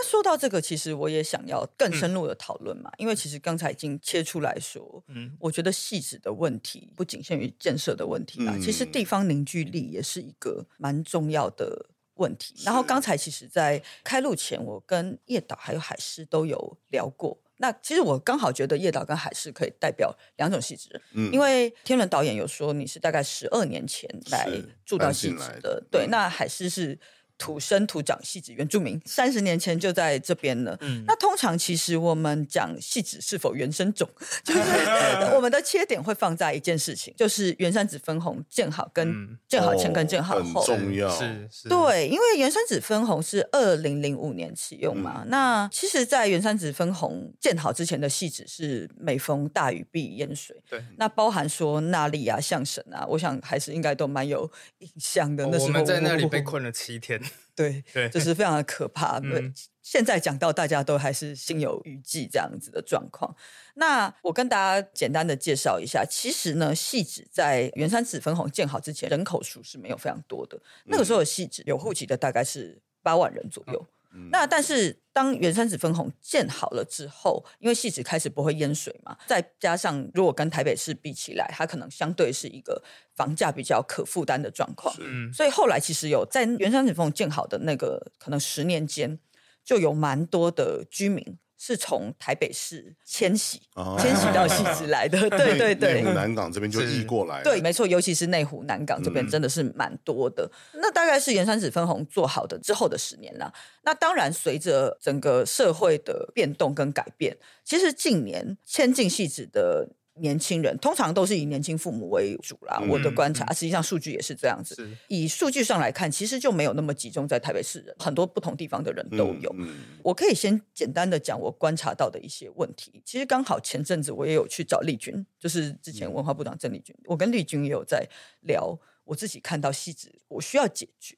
[0.07, 12.55] 说到这个，其实我也想要更深入的讨论嘛，因为其实刚才已经切出来说，嗯，我觉得细致的问题不仅限于建设的问题啊，其实地方凝聚力也是一个蛮重要的问题。
[12.64, 17.38] 然后刚才其实，在开录前，我跟叶导还有海狮都有聊过。
[17.59, 24.48] 那其实我刚好觉得叶导跟海狮可以代表两种细致，嗯，因为天伦导演有说你是大概十二年前来
[24.85, 26.98] 住到细致的，对，那海狮是。
[27.37, 30.77] 土生土长戏子原住民，三十年前就在这边了。
[30.81, 34.09] 嗯那通常其实我们讲戏子是否原生种，
[34.44, 34.61] 就是
[35.35, 41.11] 我们的切点会放在一件事情，就是原山子分红建好跟建好前跟建好后很重要。
[41.11, 45.25] 是是，对，因为原山子分红是二零零五年启用嘛。
[45.27, 50.57] 那其实，在原山子分红建好之前的戏子是每逢大雨必淹水。
[50.70, 55.44] 对，那包含说那里啊、象神啊，我想还是应该都蛮有印象的。
[55.47, 57.20] 那时候我们在那里被困了七天。
[57.54, 59.18] 对，对， 这是非常的可怕。
[59.20, 63.34] 对，现在讲到大家都还是心有余悸这样子的状况。
[63.74, 70.60] 那我跟大家简单的介绍一下，其实呢，细致在原山子分红建好之前，人口数是没有非常多的。
[70.87, 73.87] 那个时候的细致有户籍的大概是八万人左右。
[74.31, 82.83] 那但是当原山子分红建好了之后，因为戏子开始不会淹水嘛，再加上如果跟台北市比起来，它可能相对是一个
[83.16, 84.94] 房价比较可负担的状况，
[85.33, 89.18] 所以后来其实有在原山子分红建好的那个可能十年间，
[89.64, 91.38] 就有蛮多的居民。
[91.66, 93.59] 是从台北市迁徙，
[93.98, 95.94] 迁徙到西子来的， 对对对。
[95.94, 100.50] 内湖南港这边就移过来，对，没错，尤其是内湖南港这边真的是蛮多的。
[100.74, 103.50] 那大概是盐山子分红做好的之后的十年了。
[103.83, 109.88] 那当然，随着整个社会的变动跟改变，其实近年迁进戏子的。
[110.20, 112.81] 年轻人通常都是以年轻父母为主啦。
[112.88, 114.88] 我的观察，实际上数据也是这样子。
[115.09, 119.55] 以数据上来看，其实就没有那么集中在台北市人，很多不同地方的人都有。
[120.03, 123.03] 我可以先简单的讲我观察到的一些问题。
[123.05, 128.09] 其实刚好前阵子我也有去找丽君，就是之前文化部长郑丽君，我跟丽君也有在
[128.42, 131.16] 聊我自己看到细致我需要解决，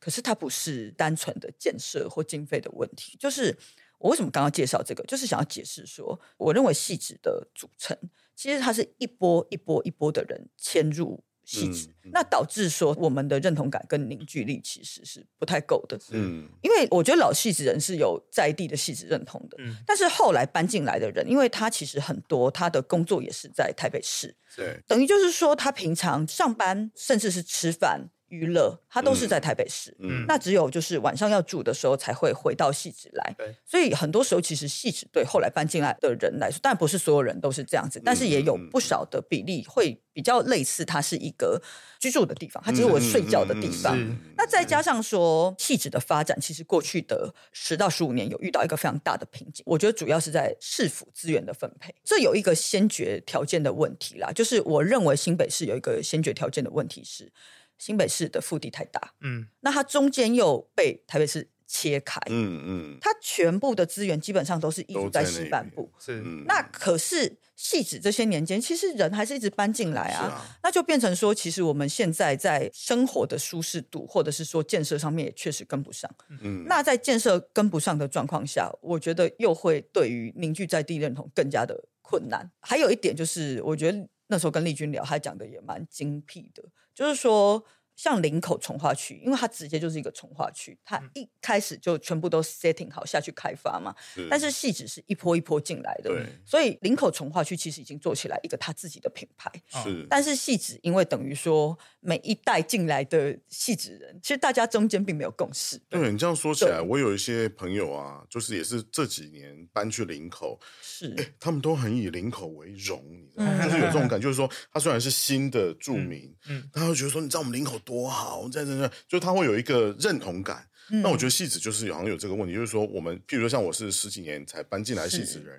[0.00, 3.14] 可是它不是单纯的建设或经费的问题。
[3.20, 3.54] 就是
[3.98, 7.94] 我为什么刚刚介绍这个，就是想要解释说，我认为细致的组成。
[8.38, 15.98] 其实它是一波一波一波的人迁入戏子，那导致说我们的认同感跟凝聚力其实是不太够的。
[16.10, 28.10] 嗯，因为我觉得老戏子人是有在地的戏子认同的，嗯，但是后来搬进来的人，因为他其实很多他的工作也是在台北市，对，等于就是说他平常上班甚至是吃饭。
[28.28, 33.36] 娱乐，它都是在台北市，嗯那只有就是晚上要住的时候才会回到戏子来。
[33.64, 41.60] 所以很多时候其实戏子对后来搬进来的人来说，但不是所有人都是这样子，但是也有不少的比例会比较类似，它是一个
[41.98, 43.98] 居住的地方，它只是我睡觉的地方。
[44.36, 54.30] 那再加上说戏子的发展，其实过去的十到十五年有遇到一个非常大的瓶颈，我觉得主要是在市府资源的分配，这有一个先决条件的问题啦。
[54.32, 57.32] 就是我认为新北市有一个先决条件的问题是。
[57.78, 66.20] 新北市的腹地太大，嗯，那它中间又被台北市切开，嗯嗯，它全部的资源基本上都是一直在西半部，是。
[66.46, 76.10] 那可是细指这些年间，其实人还是一直搬进来啊，那就变成说，其实我们现在在生活的舒适度，或者是说建设上面也确实跟不上，
[76.40, 76.64] 嗯。
[76.66, 82.50] 那在建设跟不上的状况下，我觉得又会对于凝聚在地认同更加的困难。
[82.60, 86.62] 还有一点就是，我觉得那时候跟丽君聊，他讲的也蛮精辟的。
[86.94, 87.64] 就是说，
[87.98, 93.92] 像林口从化区，因为它直接就是一个从化区，它一开始就全部都 setting 好下去开发嘛。
[94.30, 99.50] 但是细致是一波一波进来的，所以林口从化区其实已经做起来一个他自己的品牌。
[99.66, 105.76] 是，但是细致因为等于说每一代进来的细致人，其实大家中间并没有共识。
[105.88, 113.64] 对你这样说起来，我有一些朋友啊，就是也是这几年搬去林口，是，他们都很以林口为荣，你知道吗？
[113.64, 116.66] 就是有这种感觉，就是说他虽然是新的住民，嗯。
[116.70, 120.68] 他会觉得说，你知道我们林口多好，在在在，就他会有一个认同感。
[120.90, 125.58] 那我觉得戏子就是好像有这个问题，就是说我们，譬如说像我是十几年才搬进来戏子人，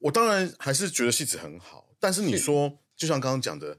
[0.00, 1.94] 我当然还是觉得戏子很好。
[2.00, 3.78] 但是你说，就像刚刚讲的，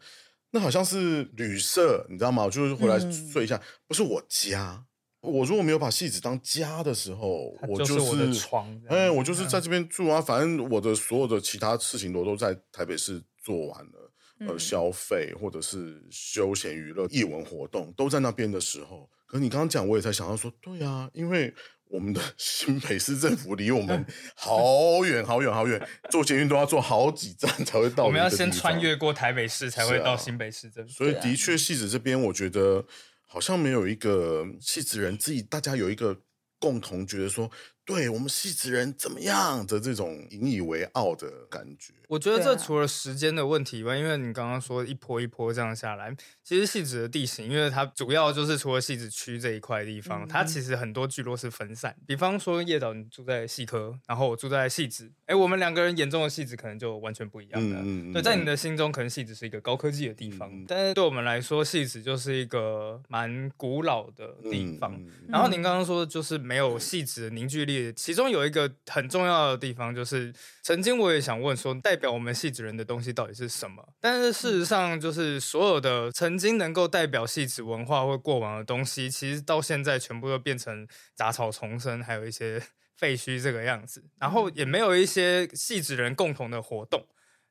[0.52, 2.50] 那好像是旅社，你知道吗？
[2.50, 2.98] 就是回来
[3.32, 4.86] 睡一下，不是我家。
[5.22, 10.22] 我如果没有把戏子当家的时候，我就是床，哎，我就是在这边住啊。
[10.22, 14.13] 反正我的所有的其他事情我都在台北市做完了。
[14.48, 21.54] 呃消费或者是休闲娱乐、艺文活动都在那边的时候，可你刚刚讲，我也才想到说，对啊，因为
[21.90, 28.06] 我们的 新北市政府离我们 好远好远好远，坐捷运都要坐好几站才会到。
[28.06, 32.86] 我们要先穿越过台北市才会到新北市政府，所以的确，戏子这边我觉得
[33.28, 36.18] 好像没有一个戏子人自己，大家有一个
[36.60, 37.50] 共同觉得说。
[37.86, 51.96] 对我们戏子人怎么样的这种引以为傲的感觉，我觉得这除了时间的问题以外，因为你刚刚说一波一波这样下来，其实戏子的地形，因为它主要就是除了戏子区这一块地方，它其实很多聚落是分散。
[52.06, 57.82] 比方说叶导，你住在戏科，然后我住在戏子，哎，我们两个人眼中的戏子可能就完全不一样的。
[58.14, 65.00] 对，在你的心中，可能戏子是一个高科技的地方，但是对我们来说，戏子就是一个蛮古老的地方。
[65.28, 67.92] 然后您刚刚说就是没有戏子的凝聚力。
[67.94, 73.88] 其中有一个很重要的地方，就是曾经我也想问说，代表我们戏子人的东西到底是什么？
[74.00, 82.60] 但是事实上，就是所有的曾经能够代表戏子文化或过往的东西，其实到现在全部都变成杂草丛生，还有一些
[82.98, 87.06] 废墟这个样子，然后也没有一些戏子人共同的活动。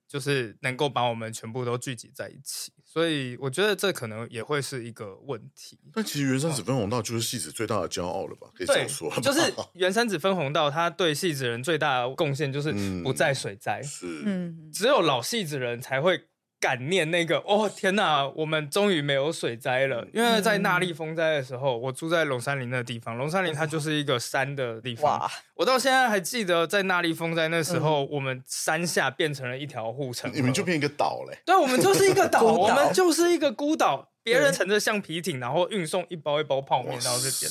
[0.08, 5.78] 就是能够把我们全部都聚集在一起，所以我觉得这可能也会是一个问题。
[5.92, 8.48] 但其实原山子分红道就是戏子最大的骄傲了吧？
[8.54, 9.40] 可以这样说，就是
[9.74, 16.28] 原山子分红道，他对戏子人最大的贡献就是不在水灾，是，嗯，只有老戏子人才会。
[16.62, 20.06] 感念那个哦天哪，我们终于没有水灾了。
[20.14, 25.28] 因为在纳利风灾的时候，我住在龙山林那地方，龙山林它就是一个山的地方。
[25.56, 31.36] 我到现在还记得，在纳利风灾那时候，我们山下变成了一条护城，你们就变一个岛嘞。
[31.44, 34.08] 对，我们就是一个岛， 我们就是一个孤岛。
[34.24, 37.50] 别人乘着橡皮艇，然后运送一包一包泡面到这边。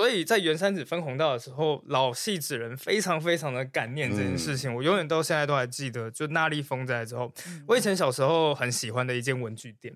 [0.00, 4.74] 所以在原山子分红道的时候，老戏子人非常非常的感念这件事情。
[4.74, 7.30] 我永远到现在都还记得，就那利风灾之后，
[7.68, 9.94] 我以前小时候很喜欢的一间文具店，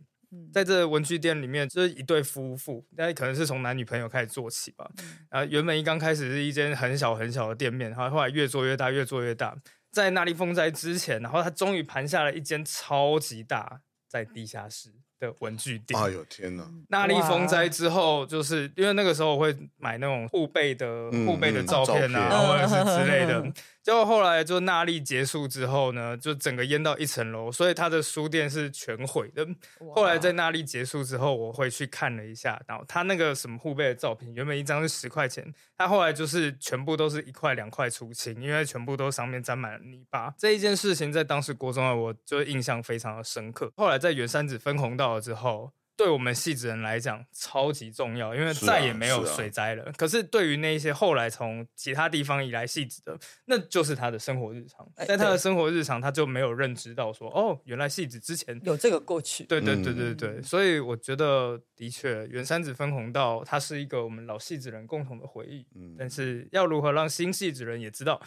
[0.53, 4.91] 在这文具店里面，就是一对夫妇，大概可能是从男女朋友开始做起吧。
[5.31, 9.57] 啊，原本一刚开始是一间很小很小的店面，然后后来越做越大，越做越大。
[9.91, 14.91] 在那利风灾之前，然后他终于盘下了一间超级大在地下室。
[15.19, 16.69] 的文具店，哎呦天哪！
[16.89, 23.45] 那利风灾之后，就是因为那个时候我会买那种护背的护背的照片啊，或者是之类的。
[23.83, 29.47] 结果后来就纳利结束之后呢，就整个淹到一层楼，所以他的书店是全毁的。
[29.95, 40.33] 后来在纳利结束之后，我回去看了一下，然后他那个什么护背的照片，原本一张是十块钱，他后来就是全部都是一块两块出清，因为全部都上面沾满了泥巴。
[40.39, 43.71] 这一件事情在当时国中的我就印象非常的深刻。
[43.77, 45.73] 后来在原山子分红道了之后。
[45.97, 49.93] 对我们戏子人来讲超级重要，因为再也没有水灾了。
[49.97, 54.85] 可是对于那些后来从其他地方移来戏子的，那就是他的生活日常。
[55.07, 59.45] 在他的生活日常，他就没有认知到说，哦，原来戏子之前有这个过去。
[59.45, 65.65] 对对对对对，所以我觉得的确，原山子分红道，它是一个我们老戏子人共同的回忆。
[65.77, 68.21] 嗯，但是要如何让新戏子人也知道，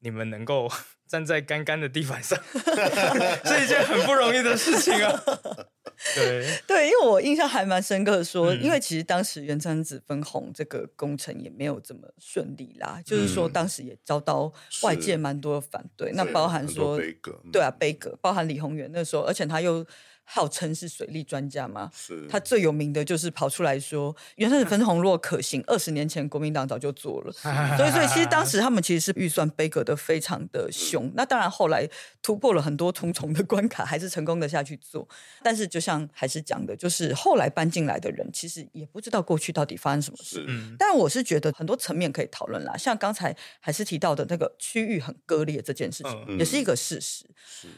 [0.00, 0.68] 你们能够
[1.08, 2.38] 站在干干的地板上，
[3.44, 5.22] 是一件很不容易的事情啊。
[6.14, 14.50] 对对，因为我印象还蛮深刻的，说因为其实当时原山子分红这个工程也没有这么顺利啦，就是说当时也遭到
[14.82, 16.98] 外界蛮多的反对，那包含说
[17.52, 19.86] 对啊，悲歌，包含李宏源那时候，而且他又。
[20.32, 21.90] 号称是水利专家嘛？
[21.92, 22.24] 是。
[22.28, 27.32] 他最有名的就是跑出来说，原生子分红若可行，二十年前国民党早就做了。
[27.32, 31.10] 所以，所以其实当时他们其实是预算背格的非常的凶。
[31.16, 31.84] 那当然后来
[32.22, 35.08] 突破了很多重重的关卡，还是成功的下去做。
[35.42, 40.44] 但是就像还是讲的，就是后来搬进来的人，其实也不知道过去到底发生什么事。
[40.46, 40.76] 嗯。
[40.78, 47.24] 但我是觉得很多层面可以讨论啦，像刚才还是提到的那个区域很割裂这件事情，也是一个事实。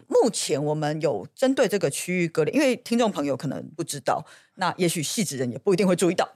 [0.07, 2.42] 目前我们有针对这个区域割。
[2.51, 4.25] 因为听众朋友可能不知道，
[4.57, 6.29] 那也许戏子人也不一定会注意到。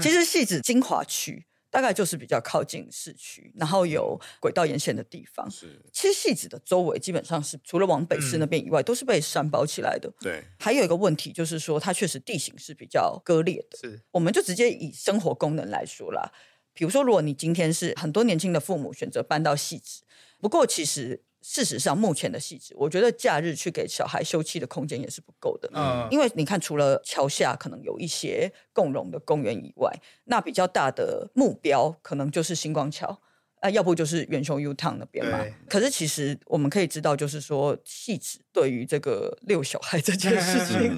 [0.00, 5.50] 其实戏子精华区大概就是比较靠近市区，然后有轨道沿线的地方。
[5.50, 10.12] 是，其实戏子的周围基本上是除了往北市那边以外，都是被山包起来的。
[10.20, 13.78] 对，还有一个问题就是说，它确实地形是比较割裂的。
[13.78, 16.30] 是，我们就直接以生活功能来说啦，
[16.74, 20.02] 比如说，如果你今天是很多年轻的父母选择搬到戏子，
[20.40, 21.22] 不过其实。
[21.42, 25.68] 事实上，目前的细致，我觉得假日去给小孩休憩的空间也是不够的。
[25.74, 29.92] 嗯，因为你看，除了桥下可能有一些共融的公园以外，
[30.24, 33.20] 那比较大的目标可能就是星光桥，
[33.60, 35.44] 啊，要不就是元雄 U Town 那边嘛。
[35.68, 40.96] 可是其实我们可以知道，就是说细致对于这个遛小孩这件事 情，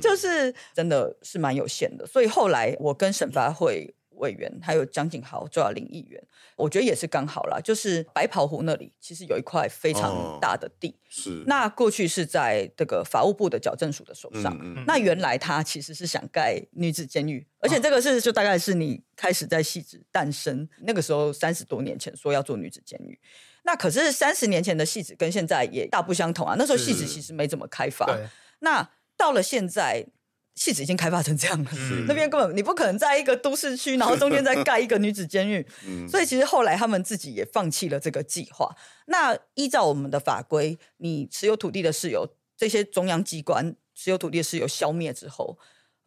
[0.00, 2.04] 就是真的是蛮有限的。
[2.04, 3.94] 所以后来我跟沈发会。
[4.16, 6.22] 委员，还有江景豪、周亚林议员，
[6.56, 7.60] 我觉得也是刚好啦。
[7.62, 14.56] 就是白袍湖那里其实有一块非常大的地，是那过去是在这个法务部的矫正署的手上。
[14.86, 23.18] 那原来他其实是想盖女子监狱，而且这个是就大概是你开始在戏子诞生那个时候三十多年前说要做女子监狱。
[23.64, 26.54] 那可是三十年前的戏子跟现在也大不相同啊。
[26.58, 28.06] 那时候戏子其实没怎么开发。
[28.58, 30.04] 那到了现在，
[30.54, 31.70] 戏子已经开发成这样了，
[32.06, 35.66] 那边根本你不可能在一个都市区，然后 中间再盖一个女子监狱。
[36.08, 38.74] 所以其实后来他们自己也放弃了这个计划。
[39.06, 45.58] 那依照我们的法规，你持有土地的室友，这些中央机关持有土地的室友消灭之后。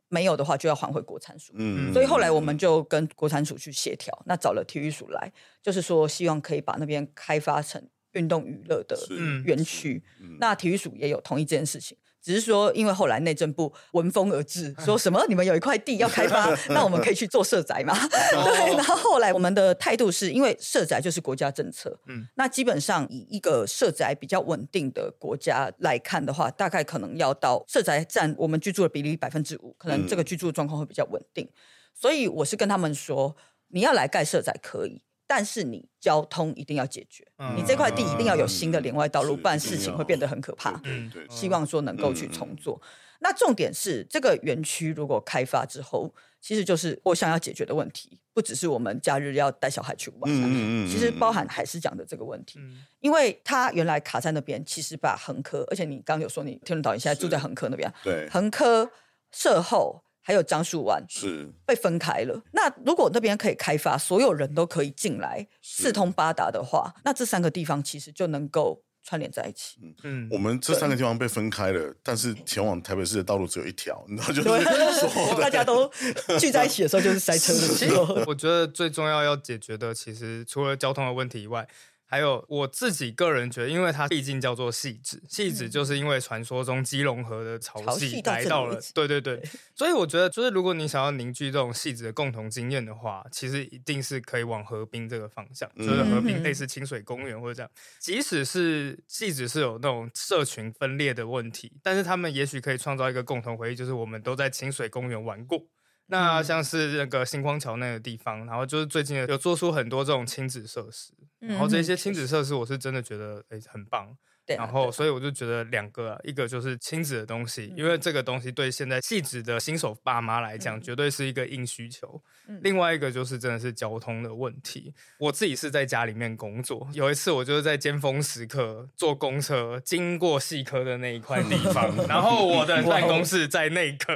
[0.09, 1.51] 没有的话，就要还回国产署。
[1.57, 5.29] 嗯，所以后来我们就跟国产署去协调，那找了体育署来，
[5.61, 8.97] 就是说希望可以把那边开发成运动娱乐的
[9.43, 10.01] 园区。
[10.39, 11.97] 那体育署也有同意这件事情。
[12.27, 17.97] 只是说，因为后来内政部闻风而至，说什么你们有一块地要开发， 那我们可以去做社宅嘛？
[18.09, 18.75] 对。
[18.75, 31.49] 然后后来我们的态度是因为社宅就是国家政策，嗯，那基本上以一个社宅比较稳定的国家来看的话，大概可能要到社宅占我们居住的比例百分之五，可能这个居住状况会比较稳定。
[31.93, 33.37] 所以我是跟他们说，
[33.69, 35.01] 你要来盖社宅可以。
[35.29, 40.81] 但是你交通一定要解决，你这块地一定要有新的连外道路，不然事情会变得很可怕。
[41.29, 42.81] 希望说能够去重做。
[43.19, 52.59] 那重点是这个园区如果开发之后，其实就是我想要解决的问题，不只是我们假日要带小孩去玩，其实包含还是讲的这个问题。
[53.01, 58.89] 因为他原来卡在那边，其实把横科，而且你刚有说你天伦导演现在住在横科那边，对，横科
[59.31, 60.03] 社后。
[60.27, 62.43] 还有樟树湾是被分开了。
[62.51, 69.77] 那如果那边可以开发，所有人都可以进来，四通八达的话，那这三个地方其实就能够串联在一起。
[69.81, 75.89] 嗯嗯，我们这三个地方被分开了，但是前往台北市的道路只有一条，你知道，就是大家都
[76.37, 78.15] 聚在一起的时候就是塞车的时候。
[78.27, 81.65] 我觉得最重要要解决的，其实除了交通的问题以外。
[82.09, 89.43] 还有我自己个人觉得，因为它毕竟叫做戏子，戏子就是因为传说中基隆河的潮汐来到了，对对对，
[89.75, 105.67] 所以我觉得就是如果你想要凝聚这种戏子的共同经验的话，其实一定是可以往河滨这个方向，就是河滨类似清水公园或者这样，即使是戏子是有那种社群分裂的问题，但是他们也许可以创造一个共同回忆，就是我们都在清水公园玩过。
[106.07, 114.17] 那像是那个星光桥那个地方，然后就是最近有做出很多这种亲子设施，然后这些亲子设施我是真的觉得诶很棒。
[114.55, 122.21] 然后，所以我就觉得两个，一个就是亲子的东西，因为这个东西对现在细致的新手爸妈来讲，绝对是一个硬需求。
[122.61, 124.93] 另外一个就是真的是交通的问题。
[125.19, 134.15] 我自己是在家里面工作，有一次我就是在尖峰时刻坐公车经过细科的那一块地方， 然后我的办公室在内科。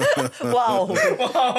[0.54, 0.88] 哇哦，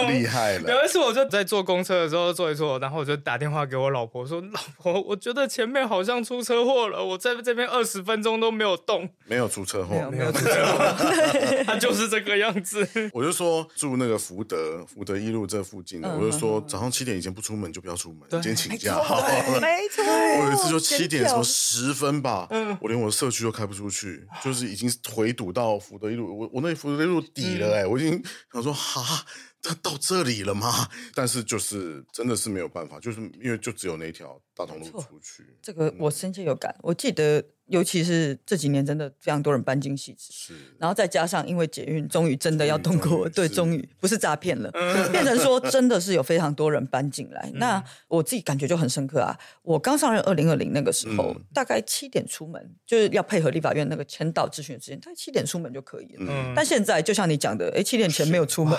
[0.10, 0.72] 厉害了！
[0.74, 10.96] 有一次我就在坐公车的时候坐一坐，然后我就打电话给我老婆说：“老婆，我觉得前面好像出车祸了，我在这边二十。”分钟都没有动，没有出车祸，没有出车祸，
[11.68, 12.88] 他就是这个样子。
[13.14, 18.96] 我就说住那个福德福德一路这附近的，我就说早上七点以前不出门就不要出门，今天请假。
[19.62, 22.48] 没错，我有一次就七点什么十分吧，
[22.82, 29.26] 我连我的社区都开不出去，就是已经回堵到福德一路，我我那福德一路底了哎，我已经想说哈。
[29.60, 30.88] 他到这里了吗？
[31.16, 35.44] 但是就是真的是没有办法，就是因为就只有那条大同路出去。
[35.62, 36.74] 这个我深切有感。
[36.84, 40.28] 我记得，尤其是这几年，真的非常多人搬进戏子。
[40.32, 44.72] 是，然后再加上因为捷运终于真的要通过，对，终于不是诈骗了，
[45.12, 47.52] 变成说真的是有非常多人搬进来。
[47.56, 49.38] 那我自己感觉就很深刻啊！
[49.64, 56.26] 我刚上任二零二零那个时候，大概七点出门，就是要配合立法院那个签到咨询的时间，大概七点出门就可以了。
[56.30, 58.78] 嗯，但现在就像你讲的，哎，七点前没有出门。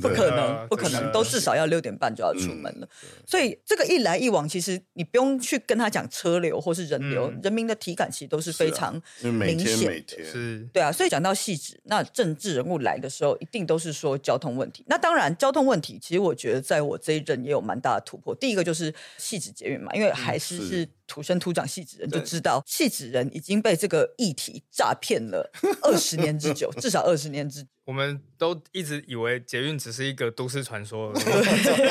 [0.00, 2.88] 不可能，不可能，都至少要六点半就要出门了。
[3.26, 10.24] 所以这个一来一往，其实你不用去跟他讲车流或是人流，人民的体感其实都是非常明显的。
[10.24, 10.92] 是，对啊。
[10.92, 14.84] 所以讲到细致，那政治人物来的时候，一定都是说交通问题。
[14.86, 18.34] 那当然，交通问题其实我觉得在我这一任也有蛮大的突破。
[18.34, 25.50] 第一个就是细致捷运嘛，因为还是是土生土长戏子人，就知道戏子人已经被这个议题诈骗了
[25.82, 27.68] 二十年之久，至少二十年之久。
[27.84, 31.12] 我们都一直以为捷运只是一个都市传说，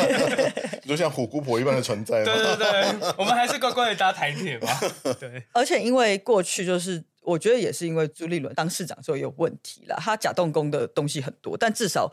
[0.88, 2.24] 就像虎姑婆一般的存在。
[2.24, 4.80] 对对对，我们还是乖乖的搭台铁吧。
[5.20, 12.09] 对，而且因为过去就是，我觉得也是因为朱立伦当市长时候有问题了，他假动工的东西很多，但至少。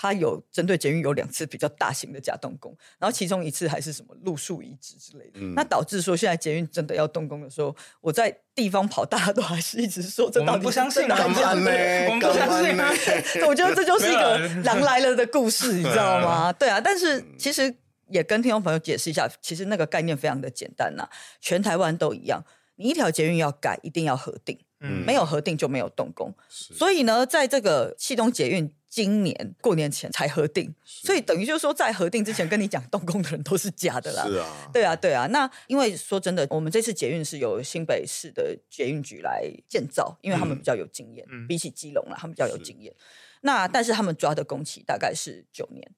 [0.00, 12.92] 它有针对捷运有两次比较大型的假动工，然后其中一次还是什么路树移植之类的，那导致说现在捷运真的要动工的时候，我在地方跑，大家都还是一直说这到底不相信啊，我们不相信啊，
[13.48, 16.52] 我觉得这就是一个狼来了的故事，你知道吗？
[16.52, 17.74] 对啊，但是其实
[18.08, 21.08] 也跟听众朋友解释一下，其实那个概念非常的简单呐，
[21.40, 22.44] 全台湾都一样，
[22.76, 24.56] 你一条捷运要改，一定要核定。
[24.80, 34.24] 嗯，没有核定就没有动工，所以呢，在这个气东捷运今年过年前才核定，所以等于就是说，在核定之前跟你讲动工的人都是假的啦。
[34.26, 35.26] 是啊，对啊，对啊。
[35.26, 42.94] 那因为说真的，我们这次捷运是由新北市的捷运局来建造，因为他们比较有经验，比起基隆啦，他们比较有经验。
[43.42, 45.90] 那但是他们抓的工期大概是九年。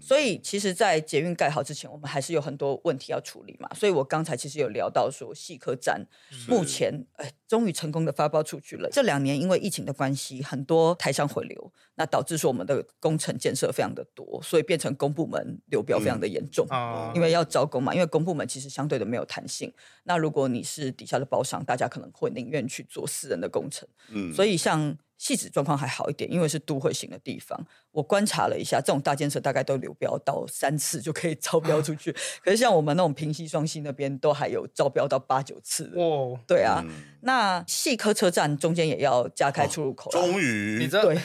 [0.00, 3.68] 所以其实，在捷运盖好之前，我们还是有很多问题要处理嘛。
[3.74, 6.06] 所以我刚才其实有聊到说，细科站
[6.46, 8.88] 目前哎，终于成功的发包出去了。
[8.92, 16.66] 这两年因为疫情的关系，很多台商回流，那导致说我们的工程建设非常的多，所以变成公部门流标非常的严重。
[17.14, 19.72] 因为要招工嘛，因为公部门其实相对的没有弹性。
[20.04, 23.88] 那如果你是底下的包商，大家可能会宁愿去做私人的工程。
[24.10, 24.96] 嗯，所以像。
[25.22, 27.56] 细致状况还好一点，因为是都会型的地方。
[27.92, 32.10] 我观察了一下，这种大建设大概都流标到三次就可以 招标出去。
[32.44, 35.92] 可是像我们那种平西双溪那边，都还有招标到八九次。
[35.94, 36.84] 哦，对啊。
[37.20, 40.10] 那细科车站中间也要加开出入口。
[40.10, 41.04] 终于，你知道？
[41.04, 41.16] 对，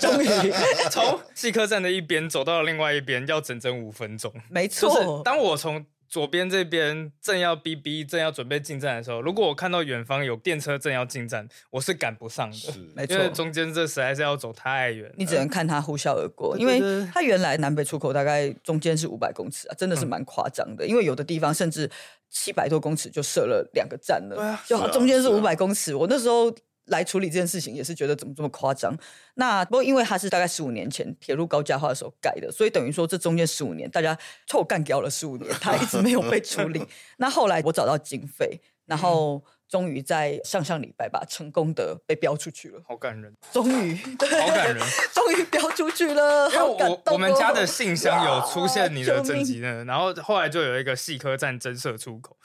[0.00, 0.52] 终于
[0.90, 4.32] 从细科站的一边走到另外一边，要整整五分钟。
[4.50, 5.86] 没错，当我从。
[6.08, 12.56] 左边这边正要逼逼，正要准备进站的时候，如果我看到远方有电车正要进站，我是赶不上的。
[12.56, 16.56] 是，没错，因为中间这实在是要走太远，你只能看它呼啸而过。
[16.58, 16.80] 因为
[17.12, 20.86] 它原来南北出口大概中间是五百公尺啊，真的是蛮夸张的。
[20.86, 21.90] 因为有的地方甚至
[22.30, 25.94] 七百多公尺就设了两个站了，就中间是五百公尺。
[25.94, 26.54] 我那时候。
[26.86, 28.94] 来处理这件事情也是觉得怎么这么夸张？
[29.34, 34.16] 那不过因为它是大概十五年前铁路高架化的时候盖的，所以等于说这中间十五年大家
[34.46, 36.86] 臭干掉了十五年，它一直没有被处理。
[37.18, 43.34] 那后来我找到经费，然后终于在上上礼拜吧，成功的被标出去了，好感人！
[43.50, 43.96] 终于，
[44.40, 44.78] 好感人，
[45.12, 52.36] 终于标出去了，因为我我们家的信箱有出现你的征集呢，然后后来就有一个细科站增设出口。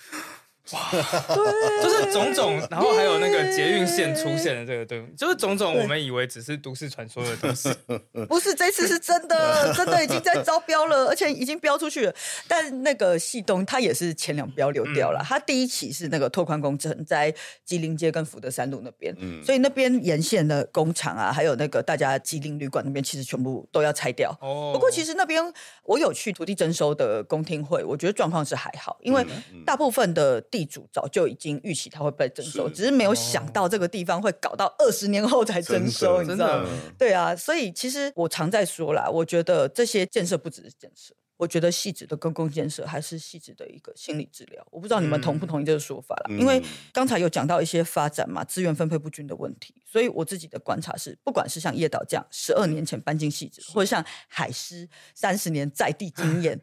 [0.71, 7.73] 哇，对，就是种种，然后还有那个捷运线出现的这个东西，就是种种我们以为只是都市传说的东西，
[8.29, 12.13] 不是这次是真的， 真的已经在招标了，而且已经标出去了。
[12.47, 17.33] 但那个系东它也是前两标流掉了，它第一期是那个拓宽工程在
[17.65, 19.43] 吉林街跟福德三路那边，嗯。
[19.43, 24.29] 所以那边沿线的工厂啊，还有那个大家吉林旅馆那边，其实全部都要拆掉。
[24.39, 25.41] 哦，不过其实那边
[25.85, 29.25] 我有去土地征收的公听会，我觉得状况是还好，因为
[29.65, 30.58] 大部分的地。
[30.59, 36.69] 地主早就已经预期它会被征收，只是没有想到这个地方会搞到二十年后才征收，你知道吗？
[36.97, 44.61] 对啊，所以其实我常在说啦，我觉得这些建设不只是建设，我觉得细致的公共建设还是细致的一个心理治疗。
[44.69, 46.35] 我不知道你们同不同意这个说法啦？
[46.37, 56.59] 因为刚才有讲到一些发展嘛，资源分配不均的问题，所以我自己的观察是，不管是像叶导这样十二年前搬进细致，或者像海狮三十年在地经验。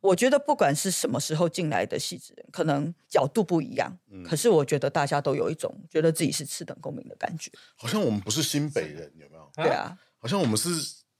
[0.00, 7.50] 我觉得不管是什么时候进来的戏子人，可能角度不一样，可是我觉得大家都有一种觉得自己是次等公民的感觉。
[7.76, 9.50] 好像我们不是新北人，有没有？
[9.56, 10.68] 对啊，好像我们是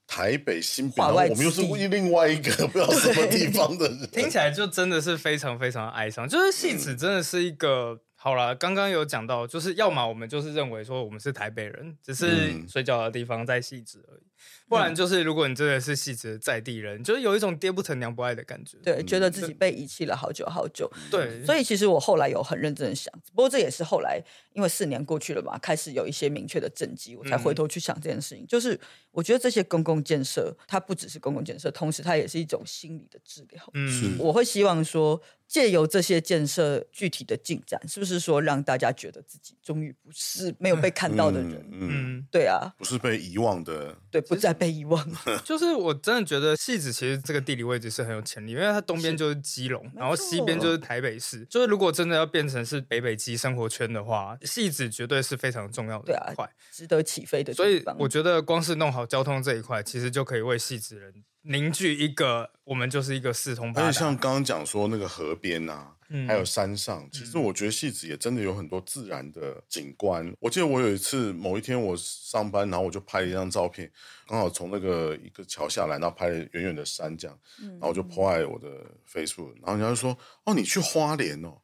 [0.07, 6.27] 台北新北，我们又是另外一个 不知道什么地方的人，听起来就真的是非常非常哀伤。
[6.27, 8.01] 就是戏子真的是一个。
[8.21, 14.21] 好了，刚刚有讲到，就是要么我们就是认为说我们是台北人，只是睡觉的地方在细致而已；
[14.67, 20.91] 不然就是如果你真的是戏子在地人，就是有一种爹不疼娘不爱的感觉，对，觉得自己被遗弃了好久好久。
[21.09, 28.45] 对，所以其实我后来有很认真的想，不过这也是后来因为四年过去了嘛，开始有一些明确的政绩，我才回头去想这件事情。
[28.45, 28.77] 就是
[29.11, 33.63] 我觉得这些公共建设，它不只是公共建设，同时它也是一种心理的治疗。
[33.75, 35.21] 嗯，我会希望说。
[35.49, 41.67] 借由这些建设具体的进展，是不是说让大家觉得自己终于不是没有被看到的人？
[41.71, 45.03] 嗯，对啊，不是被遗忘的，对，不再被遗忘。
[45.43, 51.43] 就是我真的觉得戏子其实这个地理位置是很有潜力，因为它东边就是基隆，然后西边就是台北市。
[51.49, 57.51] 就是如果真的要变成是北北基生活圈的话，戏子绝对是非常重要的一块，值得起飞的。
[57.55, 61.11] 所以我觉得光是弄好交通这一块，其实就可以为戏子人。
[61.49, 63.91] 凝聚一个，我们就是一个四通八达。
[63.91, 65.87] 像刚刚讲说那个河边呐，
[66.27, 67.09] 还有山上。
[67.11, 70.31] 其实我觉得戏子也真的有很多自然的景观。
[70.39, 73.91] 我记得我有一次某一天我上班，然后我就拍了一张照片，
[74.27, 78.67] 刚好从那个一个桥下来，然后拍了远远的山这样，然后我就 po 在我的
[79.11, 81.57] Facebook，然后人家就说：“哦，你去花莲哦。”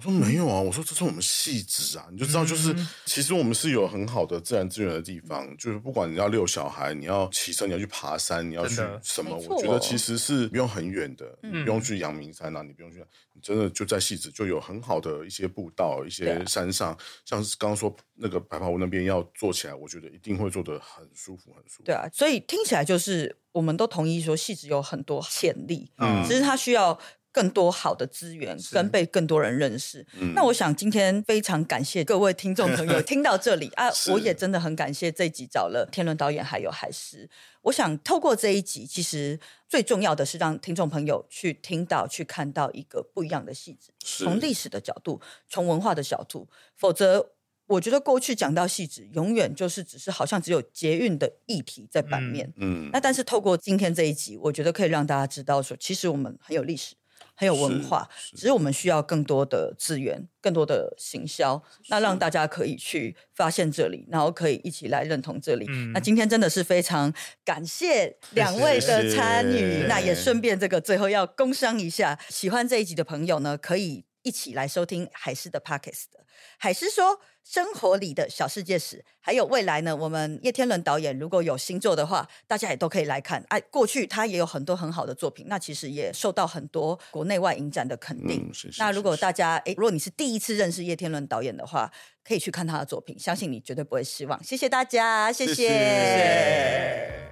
[0.00, 2.74] 我说没有啊，我说这是我们戏子啊，你就知道，就是
[3.04, 16.96] 其实我们是有很好的自然资源的地方，就是不管你要遛小孩，你要骑车，你要去爬山，你要去什么，我觉得其实是不用很远的，不用去阳明山啊，你不用去，你真的就在戏子就有很好的一些步道，一些山上，
[17.26, 21.82] 像是刚刚说那个白袍屋那边要做起来，我觉得一定会做得很舒服，很舒服。
[21.84, 26.98] 对啊，所以听起来就是我们都同意说戏子有很多潜力，嗯，只是它需要。
[27.32, 30.06] 更多好的资源跟被更多人认识。
[30.34, 37.28] 那我想今天非常感谢各位听众朋友 听到这里啊，我也真的很感谢这一集找了天伦导演还有海狮。
[37.62, 46.48] 我想透过这一集，其实最重要的是让听众朋友去听到、去看到一个不一样的戏子，从历史的角度，从文化的角度。
[46.74, 47.32] 否则，
[47.66, 52.50] 我觉得过去讲到戏子，永远就是只是好像只有捷运的议题在版面。
[52.56, 56.94] 嗯，那但是透过今天这一集，我觉得可以让大家知道说，其实我们很有历史。
[57.40, 65.66] 很有文化，只是我们需要更多的资源，更多的行销，那让大家可以去发现这里，然后可以一起来认同这里。
[65.94, 67.10] 那今天真的是非常
[67.42, 76.24] 感谢两位的参与，那也顺便这个最后要工商一下，喜欢这一集的朋友呢，可以一起来收听海狮的 Pockets 的
[76.58, 77.20] 海狮说。
[77.42, 79.96] 生活里的小世界史，还有未来呢？
[79.96, 83.42] 我们叶天伦导演如果有新作的话，大家也都可以来看。
[83.48, 88.52] 哎，过去他也有很多很好的作品，那其实也受到很多国内外影展的肯定。
[88.78, 91.90] 那如果大家哎，如果你是第一次认识叶天伦导演的话，
[92.22, 94.44] 可以去看他的作品，相信你绝对不会失望。
[94.44, 97.29] 谢谢大家，谢谢。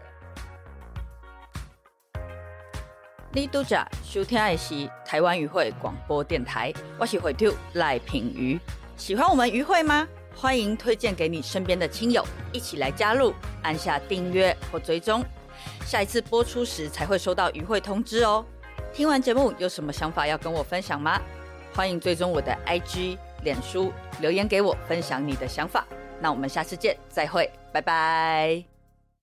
[3.30, 8.58] 你都在收听的是台湾语会广播电台，我是会长赖品瑜。
[8.96, 10.08] 喜欢我们鱼会吗？
[10.34, 15.22] 欢迎推荐给你身边的亲友，一起来加入，按下订阅或追踪，
[15.84, 18.44] 下一次播出时才会收到鱼会通知哦。
[18.94, 21.20] 听完节目有什么想法要跟我分享吗？
[21.74, 25.86] 欢迎追踪我的 IG、脸书，留言给我分享你的想法。
[26.18, 28.77] 那我们下次见，再会，拜拜。